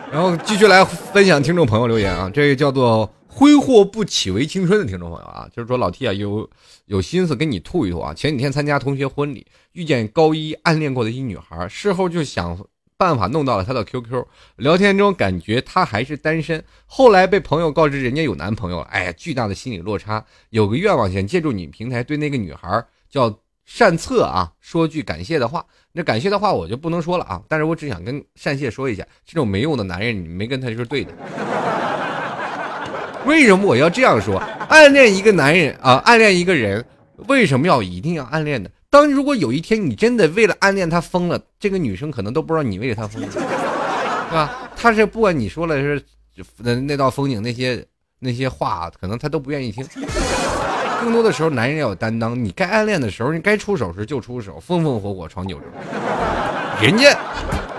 [0.10, 6.50] 然后继续来分享听众朋友留言啊，这个叫做“挥霍不起为青春”的听众朋友啊，就是说老 T 啊有
[6.86, 8.14] 有心思跟你吐一吐啊。
[8.14, 12.60] 前几天参加同学婚礼，遇见高一暗恋过的一女孩，事后就想。
[12.98, 14.28] 办法弄到了她的 QQ，
[14.58, 20.24] 聊天中感觉她还是单身，后来被朋友告知人家有男朋友了，哎呀，巨大的心理落差。
[20.52, 25.66] 有个愿望想借助你平台对那个女孩叫善策啊说句感谢的话。
[25.94, 31.12] 那感谢的话我就不能说了啊，但是我只想跟善谢说一下，这种没用的男人你没跟他就是对的。
[33.26, 34.42] 为什么我要这样说？
[34.70, 36.84] 暗恋一个男人啊，暗恋一个人，
[37.28, 38.70] 为什么要一定要暗恋呢？
[38.90, 44.70] 当如果有一天你真的为了暗恋他疯了，这个女生可能都不知道你为了他疯了，对吧？
[44.76, 46.02] 他是不管你说了是
[46.58, 47.86] 那那道风景那些
[48.20, 49.86] 那些话，可能他都不愿意听。
[51.02, 55.64] 更多的时候，男人要有担当，你该暗恋的时候，你该出手时就出手，风风火火闯九州。
[56.82, 57.18] 人家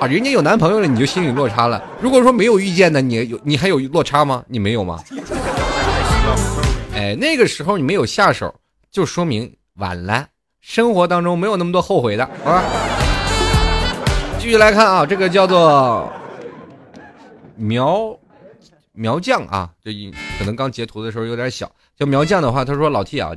[0.03, 1.81] 啊，人家有男朋友了，你就心理落差了。
[2.01, 4.45] 如果说没有遇见的，你有你还有落差吗？
[4.49, 4.99] 你没有吗？
[6.93, 8.53] 哎，那个时候你没有下手，
[8.91, 10.27] 就说明晚了。
[10.61, 12.65] 生活当中没有那么多后悔的，好吧？
[14.41, 16.13] 继续来看啊，这个叫做
[17.55, 18.19] 苗
[18.91, 21.71] 苗酱啊，这一可能刚截图的时候有点小。
[21.97, 23.31] 叫苗酱的话，他说：“老 T 啊，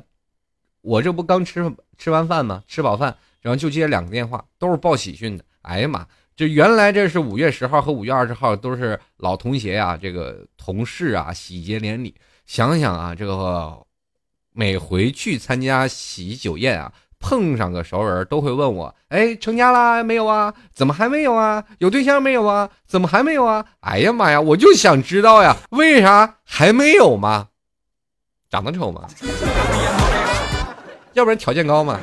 [0.82, 2.64] 我这不刚吃吃完饭吗？
[2.68, 5.44] 吃饱饭，然后就接两个电话，都是报喜讯的。
[5.62, 6.06] 哎呀妈，
[6.36, 12.14] 这原来这是五月十号和五月二十号都是老同学呀，这个同事啊，喜结连理。
[12.46, 13.82] 想想啊，这个
[14.52, 20.54] 每回去参加喜酒宴啊。”碰上个熟人，都会问我：“哎，成家啦没有啊？
[20.74, 21.64] 怎么还没有啊？
[21.80, 22.70] 有对象没有啊？
[22.86, 27.48] 怎么还没有啊？”哎呀妈呀，我就想知道呀，为啥还没有吗？
[28.50, 29.08] 长得丑吗？
[31.14, 32.00] 要不然条件高吗？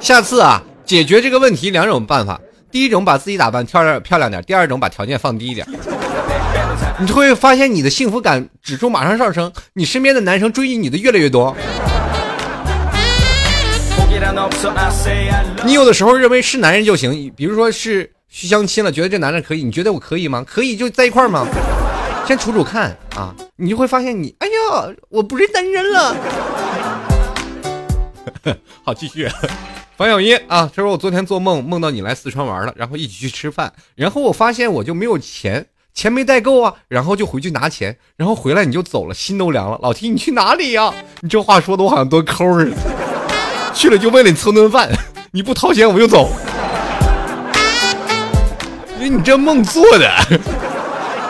[0.00, 2.40] 下次啊，解决这个问题两种办法：
[2.70, 5.66] 第一种把自己打扮漂亮漂亮点；第二种把条件放低一点。
[6.98, 11.54] 你就会发现你的幸福感指数马上上升，你身边的男生追你的越来越多。
[15.64, 20.44] 你有的时候认为是男人就行，比如说是去相亲了，觉得这男人可以，你觉得我可以吗？
[20.46, 21.46] 可以就在一块儿吗？
[22.26, 26.16] 先处处看啊，你就会发现你，哎呀，我不是单身了。
[28.84, 29.28] 好，继续。
[30.00, 35.66] 黄小一啊，他说我昨天做梦梦到你来四川玩了，然后一起去吃饭，然后我发现我就没有钱。
[35.92, 39.78] 钱没带够啊，然后就回去拿钱，然后回来你就走了，心都凉了。
[39.82, 40.90] 老提你去哪里呀？
[41.20, 42.76] 你这话说的我好像多抠似的。
[43.74, 44.90] 去了就为了你蹭顿饭，
[45.32, 46.30] 你不掏钱我就走。
[48.98, 50.10] 你这梦做的，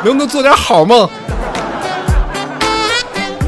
[0.05, 1.11] 能不能做点好梦？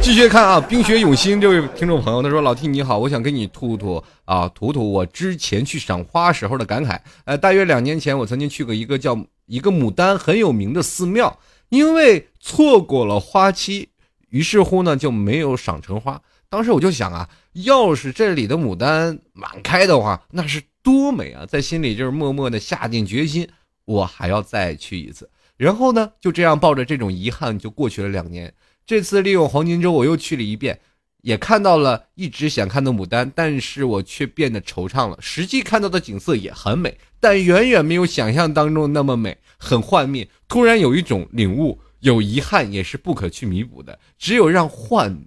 [0.03, 6.99] 继续看啊，冰雪永新这位听众朋友，他说：“老 T 你好，我想跟你吐吐啊，吐吐我之前去赏花时候的感慨。
[7.25, 11.39] 呃，大约两年前，我曾经去过一个叫一个牡丹很有名的寺庙，
[11.69, 13.91] 因为错过了花期，
[14.31, 16.21] 于是乎呢就没有赏成花。
[16.49, 21.47] 当时我就想啊，要是这里的牡丹满开的话，那是多美啊！
[21.47, 23.49] 在心里就是默默的下定决心，
[23.85, 25.31] 我还要再去一次。
[25.57, 28.53] 然后呢，就这样抱着这种遗憾，就过去了两年。”
[28.85, 30.81] 这次利用黄金周，我又去了一遍，
[31.23, 35.17] 也看到了一直想看的牡丹，但是我却变得惆怅了。
[35.21, 40.29] 实际看到的景色也很美，但远远没有想象当中那么美，很幻灭。
[40.49, 45.27] 突然有一种领悟，有遗憾也是不可去弥补的，只有让幻，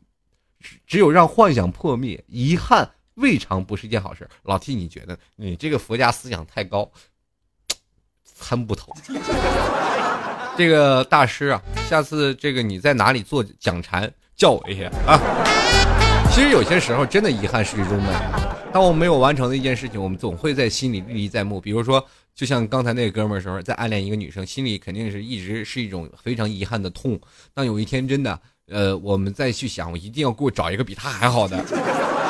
[0.85, 4.29] 只有让幻想破灭，遗憾未尝不是一件好事。
[4.43, 6.91] 老 T，你觉得你这个佛家思想太高，
[8.23, 8.93] 参不透。
[10.57, 15.19] 这个大师啊，下次这个你在哪里做讲禅，叫我一下啊。
[16.31, 18.09] 其实有些时候，真的遗憾是一种美。
[18.73, 21.59] 当我们没有完成的一件事情，我们总会在心里历历在目。
[21.61, 27.19] 比如说，就像刚才那个哥们儿时候，在暗恋一个女生，心里肯定是一直是一种非常遗憾的痛。
[27.53, 28.37] 当有一天真的，
[28.67, 31.57] 呃，我们再去想，我一定要给我找一个比他还好的，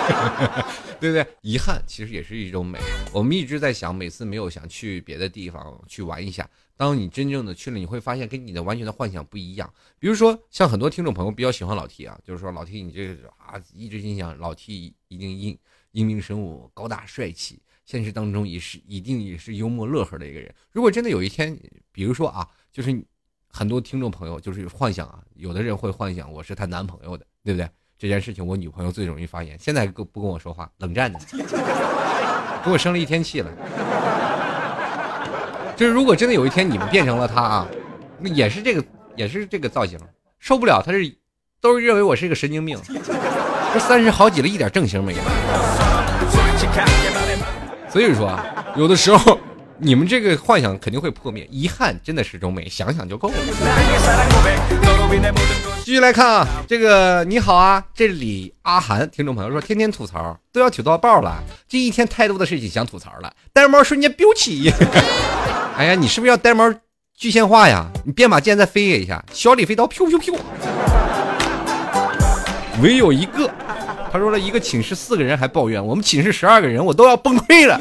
[1.00, 1.26] 对不对？
[1.42, 2.80] 遗憾其实也是一种美。
[3.14, 6.50] 我们一直在想，每次没有想去别的地方去玩一下。
[6.78, 9.74] 当你真正的去了，你会发现跟你的完全的幻想不一样。
[9.98, 15.58] 比如说，像很多听众朋友比较喜欢老 T 啊，就是说老 T 你这个啊，一直心想老 T 一定英
[15.92, 20.54] 英明神武、高大帅气，现实当中也是一定也是幽默乐呵的一个人。
[20.72, 21.58] 如果真的有一天，
[21.94, 23.06] 比如说啊，就是
[23.48, 27.70] 很多听众朋友就是幻想啊，有的人会幻想我是他男朋友的，对不对？
[27.98, 31.20] 这件事情我女朋友最容易发言，现在不不跟我说话，冷战的，
[32.64, 33.50] 给我生了一天气了。
[35.78, 37.68] 就是如果真的有一天你们变成了他啊，
[38.20, 38.84] 那也是这个
[39.16, 39.98] 也是这个造型，
[40.40, 41.16] 受不了，他是
[41.62, 42.78] 都是认为我是一个神经病，
[43.74, 45.20] 这三十好几了，一点正形没有。
[47.90, 49.35] 所以说啊，有的时候
[49.78, 53.36] 你们这个幻想肯定会破灭，遗憾真的是种美，想想就够了。
[55.84, 64.72] 继续来看啊，这个你好啊，这里阿涵听众朋友说，天天吐槽都要吐到爆了，这一天太多的事情想吐槽了，呆毛瞬间飙起。
[65.78, 66.74] 哎呀，你是不是要呆毛
[67.18, 67.86] 具现化呀？
[68.06, 70.34] 你变把剑再飞一下，小李飞刀，飘飘飘。
[72.82, 73.50] 唯有一个，
[74.10, 77.80] 他说了一个寝室四个人还抱怨，我们寝室十二个人我都要崩溃了。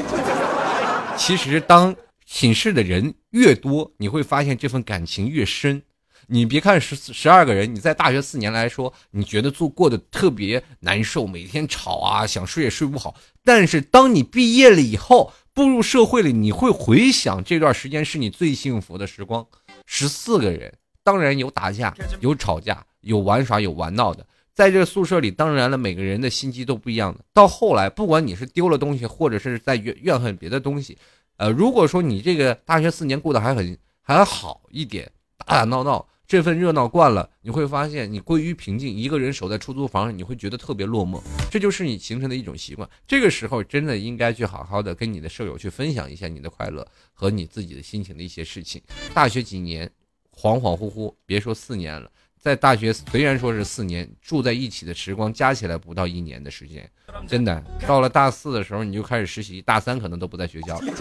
[1.17, 1.95] 其实当
[2.25, 5.81] 寝室的人越多，你会发现这份感情越深。
[6.27, 13.15] 你别看十十二个人，你在大学四年来说，你觉得做过得特别难受，每天吵啊，想睡也睡不好。
[13.43, 19.45] 但是当你毕业了以后，步入社会了，你会回想这段时间是你最幸福的时光。
[19.85, 24.25] 十四个人，当然有打架，有吵架，有玩耍，有玩闹的。
[24.55, 27.23] 在这个宿舍里，当然了，每个人的心机都不一样的。
[27.33, 30.97] 到后来，不管你是丢了东西，或者是在怨怨恨别的东西，
[31.35, 36.07] 呃，如果说你这个大学四年过得还很还好一点，打打闹闹。
[36.27, 38.91] 这份热闹惯了，你会发现你归于平静。
[38.91, 42.89] 一个人守在出租房，你会觉得特别落寞，这就是你形成的一种习惯。
[43.05, 46.83] 这个时候，真的应该去好好的跟你的舍友去分享一下你的快乐
[47.13, 48.81] 和你自己的心情的一些事情。
[49.13, 49.87] 大学几年，
[50.35, 52.09] 恍恍惚惚，别说四年了。
[52.45, 56.87] 在大学虽然说是四年住在一起的时光加起来不到一年的时间，
[57.27, 60.93] 真的到了大四的时候你就开始实习，大三可能都不在学校了。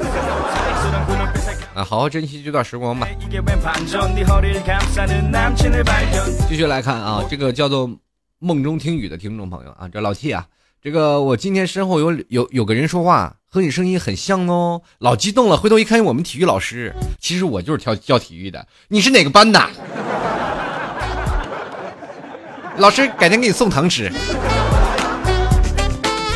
[1.74, 3.06] 啊，好好珍惜这段时光吧。
[6.48, 7.94] 继续来看啊，这个叫做
[8.38, 10.46] 梦中听雨的听众朋友啊，这老 T 啊，
[10.80, 19.60] 这个我今天身后有有有个人说话和你声音很像哦，老激动了，回头一看我们体育老师，其实我就是教教体育的，你是哪个班的？
[22.76, 24.10] 老师，改天给你送糖吃。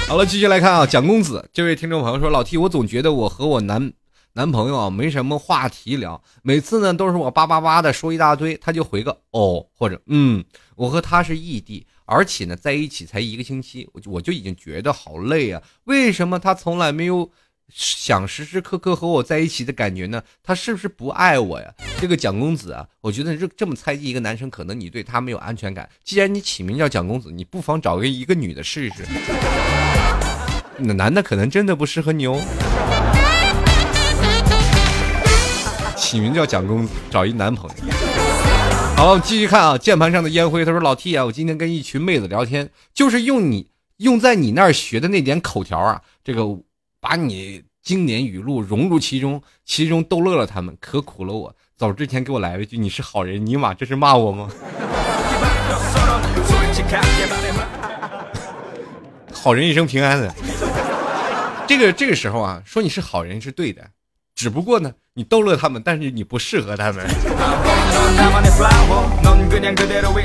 [0.06, 3.92] 好了，继续来看啊，蒋公子这位听众朋友说：“老 T，我总觉得我和我男
[4.34, 10.44] 男朋友啊没什么话题聊，每次呢都是我叭叭叭的说一大堆，他就回个哦或者嗯。
[10.76, 15.60] 我和他是异地，而且呢在一起才一个星期，我就我就已经觉得好累啊。
[15.84, 17.28] 为什么他从来没有？”
[17.72, 20.22] 想时时刻刻和我在一起的感觉呢？
[20.42, 21.70] 他是不是不爱我呀？
[22.00, 25.88] 这个蒋公子啊，我觉得这这么猜忌一个男生，可能你对他没有安全感。
[26.02, 29.06] 既然你起名叫蒋公子，你不妨找个一个女的试试。
[30.78, 32.40] 那男的可能真的不适合你哦。
[35.94, 37.76] 起名叫蒋公子，找一男朋友。
[38.96, 40.64] 好了，我们，继续看啊，键盘上的烟灰。
[40.64, 46.58] 他说：“老 T 啊，我今天跟一群妹子聊天，就是用你用在你那儿学的那点口条啊，这个。”
[47.00, 51.54] 把你经典语录融入其中，其中逗乐了他们，可苦了我。
[51.76, 54.50] 走之前给我来了一句：“你是好人。”尼玛，这是骂我吗？
[59.32, 60.34] 好人一生平安的。
[61.68, 63.80] 这个这个时候啊，说你是好人是对的，
[64.34, 67.06] 只不过呢，你逗乐他们，但是你不适合他们。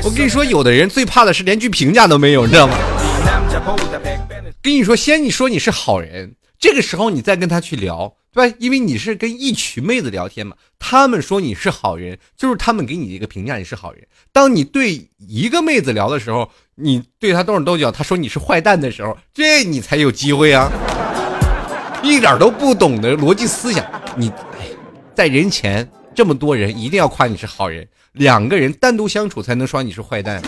[0.02, 2.76] 我跟你说，有的人最怕的是连句评价都没有，你知道吗？
[4.60, 6.34] 跟你说，先你说你是好人。
[6.64, 8.56] 这个时候你再跟他去聊，对吧？
[8.58, 14.02] 因为你是跟一群妹子聊天嘛，他们说你是好人，就是他们给你一个评价，你是好人。
[14.32, 20.72] 当你对一个妹子聊的时候，你对他动手动脚，他说你是坏蛋的时候，这你才有机会啊！
[22.02, 23.84] 一点都不懂得逻辑思想，
[24.16, 24.32] 你
[25.14, 30.42] 在人前这么多人一定要夸你是好人，两个人单独相处才能说你是坏蛋。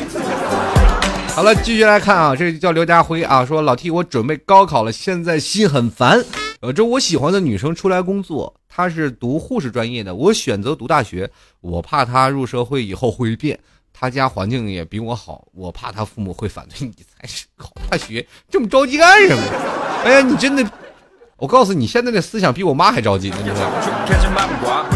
[1.37, 6.25] 好了，继续来看啊，这叫刘家辉啊，说老 T，我准备高考了，现在心很烦。
[6.63, 11.31] 呃，这我喜欢的女生出来工作，她是读护士专业的，我选择读大学，
[11.61, 13.61] 我怕她入社会以后会变。
[13.93, 16.87] 他家环境也比我好，我怕他父母会反对。
[16.87, 19.43] 你才是考大学这么着急干什么？
[20.05, 20.65] 哎呀，你真的，
[21.37, 23.37] 我告诉你，现在的思想比我妈还着急呢。
[23.43, 24.96] 你说，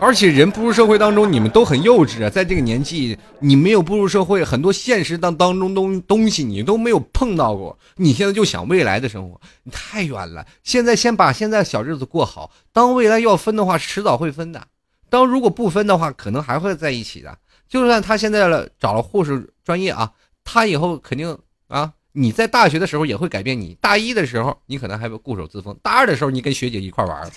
[0.00, 7.78] 而且人步入社会当中，你们都很幼稚啊，在这个年纪，你没有步入社会，很多现实当当中东东西你都没有碰到过。
[7.96, 10.46] 你现在就想未来的生活，你太远了。
[10.64, 14.62] 现在先把现在小日子过好，当未来要分的话，迟早会分的。
[15.10, 17.36] 当如果不分的话，可能还会在一起的。
[17.68, 20.10] 就算他现在了找了护士专业啊，
[20.42, 21.36] 他以后肯定
[21.68, 23.76] 啊，你在大学的时候也会改变你。
[23.82, 27.30] 大一的时候你可能还会固守自封，大二的时候你跟学姐一块玩了，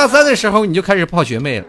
[0.00, 1.66] 大三的时候你就开始泡学妹了。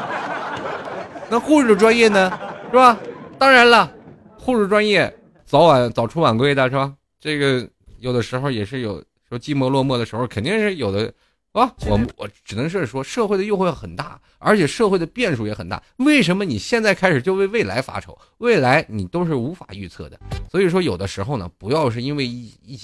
[1.30, 2.30] 那护士专业呢，
[2.70, 2.98] 是吧？
[3.38, 3.90] 当然了，
[4.38, 5.10] 护士专业
[5.46, 6.92] 早晚早出晚归的是吧？
[7.18, 7.66] 这个
[8.00, 11.10] 有的时候也是有说寂寞落寞的时候，肯定是有的。
[11.52, 15.82] 啊，我我只能是说，社会的诱惑很大，而且社会的变数也很大。
[15.96, 18.14] 为什么你现在开始就为未来发愁？
[18.36, 20.20] 未来你都是无法预测的。
[20.50, 22.78] 所以说，有的时候呢，不要是因为一一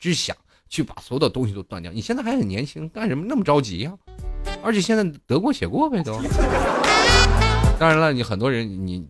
[0.00, 0.36] 之想
[0.68, 1.92] 去把所有的东西都断掉。
[1.92, 3.96] 你现在还很年轻，干什么那么着急呀？
[4.62, 6.20] 而且现在得过且过呗，都。
[7.78, 9.06] 当然了，你很多人，你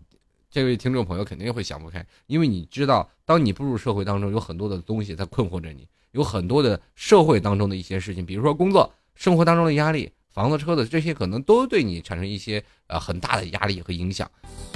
[0.49, 8.91] 这位听众朋友肯定会想不开，因为你知道，当你步入社会当中，有很多的东西在困惑着你，有很多的社会当中的一些事情，比如说工作。
[9.15, 14.29] 生活当中的压力，房子、车子这些可能都对你产生一些呃很大的压力和影响。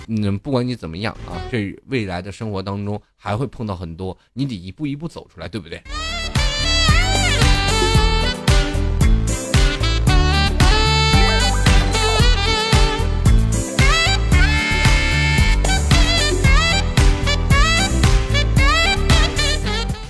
[0.07, 5.79] 嗯，不管你怎么样啊，这未来的生活当中还会碰到很多，你得一步一步走出来，对不对？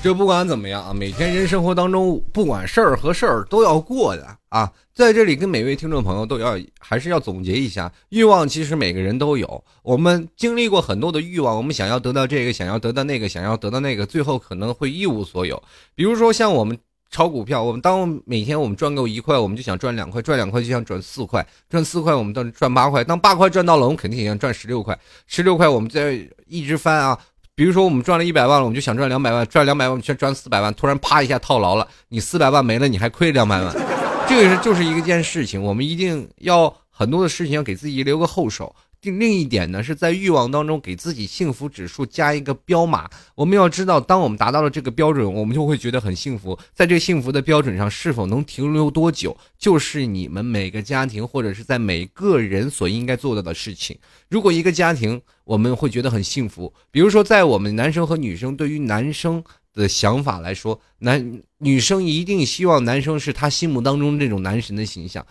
[0.03, 4.71] 这不管怎么样啊，每天人生活当中，不管事儿和事儿都要过的啊。
[4.95, 9.63] 在这里跟每位听众朋友都要还是要总结一下，欲望其实每个人都有。
[9.83, 15.61] 我们经历过很多的欲望，我们想要得到这个，想要得到那个，想要得到那个，最后可能会一无所有。
[15.93, 16.75] 比如说像我们
[17.11, 24.97] 炒股票，我们当每天我们赚够一块，我们就想赚两块，赚两块就想赚四块，赚四块我们到赚八块，当八块赚到了，我们肯定想赚十六块，
[25.27, 27.15] 十六块我们再一直翻啊。
[27.55, 30.73] 比如说，我们赚了一百万了，我们就想赚两百万，赚两百万，我们先赚四百万。
[30.73, 33.73] 突然啪一下套牢了，你四百万没了，你还亏两百万，
[34.27, 35.61] 这个是就是一个件事情。
[35.61, 38.73] 我们一定要很多的事情要给自己留个后手。
[39.01, 43.09] 另另一点呢，是在欲望当中给自己幸福指数加一个标码。
[43.33, 46.57] 我们要知道，当我们达到了这个标准，我们就会觉得很幸福。
[46.73, 53.97] 在这幸福的标准上，是否能停留多久，就是你们每个家庭或者是在每个人所应该做到的事情。
[54.29, 59.43] 如果一个家庭我们会觉得很幸福，比如说在我们男生和女生对于男生
[59.73, 65.25] 的想法来说，男女生一定希望男生是她心目当中那种男神的形象。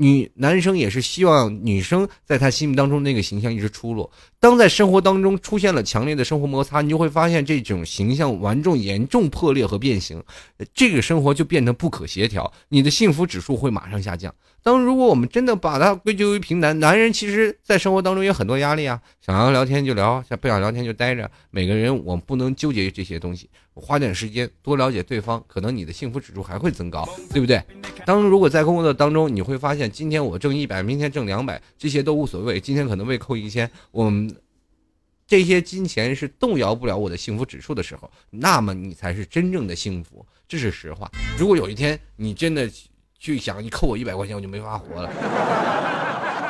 [0.00, 4.08] 女男生也是希望女生在他心目当中那个形象一直出落。
[4.38, 10.22] 当在生活当中出现了强烈的生活摩擦，你就会发现这种形象完重严重破裂和变形，
[10.72, 14.32] 这个生活就变得不可协调，你的幸福指数会马上下降。
[14.62, 21.28] 当如果我们真的把它归咎于平男，男人其实在生活当中有很多压力啊，想要聊天就聊，想不想聊天就待着。
[21.50, 27.62] 每个人我们不能纠结于这些东西，花点时间多了解对方，可能你的幸福指数还会增高，对不对？
[28.06, 29.90] 当如果在工作当中你会发现。
[29.90, 32.60] 今天我挣一百，明天挣两百，这些都无所谓。
[32.60, 34.32] 今天可能被扣一千，我们
[35.26, 41.10] 这些金钱是动摇不了我的幸福指数的时候，那么你才是真正的幸福，这是实话。
[41.36, 42.70] 如果有一天你真的
[43.18, 45.10] 去想，你扣我一百块钱，我就没法活了，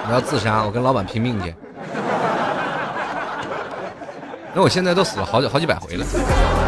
[0.09, 1.55] 我要自杀，我跟老板拼命去。
[4.55, 6.68] 那我现在都死了好几好几百回了。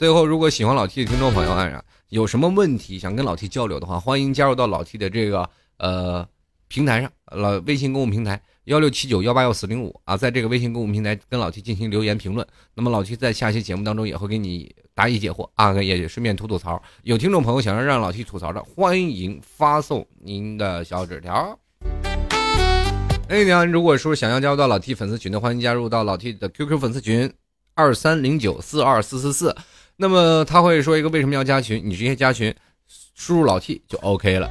[0.00, 1.78] 最后，如果喜欢老 T 的听众朋友，哎。
[2.08, 5.46] 有什么问题想跟老 T 交流的话，欢迎加入到老 T 的这个
[5.76, 6.26] 呃
[6.68, 12.44] 平台上，老微信公共平台幺六七九幺八幺四零五啊，在这个微信公共平台跟老 T 进行留言评论。
[12.74, 16.82] 那么老 T 在下期节目当中也会给你答疑解惑啊，也顺便吐吐槽。
[17.02, 21.58] 有听众朋友想要让老 T 吐槽的，欢迎发送您的小纸条。
[23.28, 27.30] 哎，你好，如果说想要加入到老 T 粉丝群的，欢迎加入到老 T 的 QQ 粉丝群
[27.74, 29.54] 二三零九四二四四四。
[30.00, 31.78] 那么他会说一个为什么要加群？
[31.84, 32.54] 你直接加群，
[33.14, 34.48] 输入老 T 就 OK 了。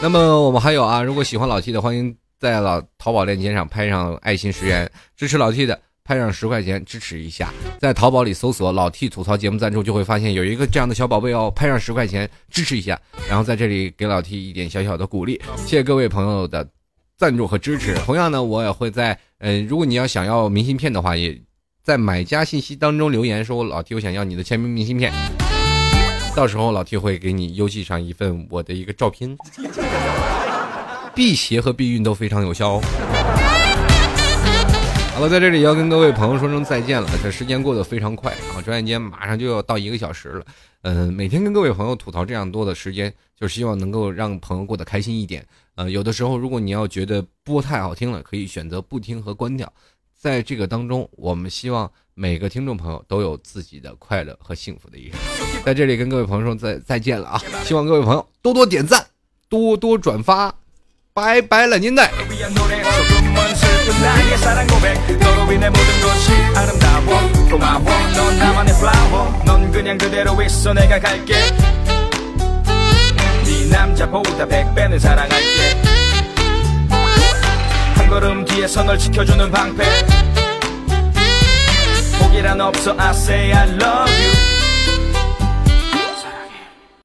[0.00, 7.52] 那么我们还有啊，如果喜欢老 T 的，欢迎在老淘宝链接上拍上爱心十元支持老 T 的，拍上十块钱支持一下。
[7.80, 12.96] 在淘宝里搜索“老 T 吐槽节目赞助”，就会发现有一个这样的小宝贝哦，拍上十块钱支持一下，
[13.28, 15.42] 然后在这里给老 T 一点小小的鼓励。
[15.56, 16.64] 谢谢各位朋友的
[17.16, 17.92] 赞助和支持。
[18.04, 21.36] 同样呢，我也会在呃，如果你要想要明信片的话，也
[21.86, 25.12] 在买家信息当中留言说，老 T 我想要你的签名明信片。
[26.34, 29.38] 到时候老 T 会给你邮寄上一份我的一个照片，
[31.14, 32.80] 辟邪和避孕都非常有效哦。
[35.14, 37.08] 好了，在这里要跟各位朋友说声再见了。
[37.22, 40.44] 这时间过得非常快啊，转眼间马上就要到一个小时了。
[40.82, 45.46] 嗯，每天跟各位朋友吐槽这样多的时间，就是希望能够让朋友过得开心一点。
[45.76, 49.72] 呃，有的时候如果你要觉得播太好听了，可以选择不听和关掉。
[50.26, 55.20] 在这个当中，我们希望每个听众朋友都有自己的快乐和幸福的一生。
[55.64, 57.40] 在这里跟各位朋友说再再见了啊！
[57.64, 59.06] 希望各位朋友多多点赞，
[59.48, 60.52] 多多转发，
[61.14, 62.10] 拜拜了，您嘞。
[78.06, 79.84] 한 걸음 뒤에서 널 지켜주는 방패.
[82.20, 84.45] 포기란 없어 I say I love you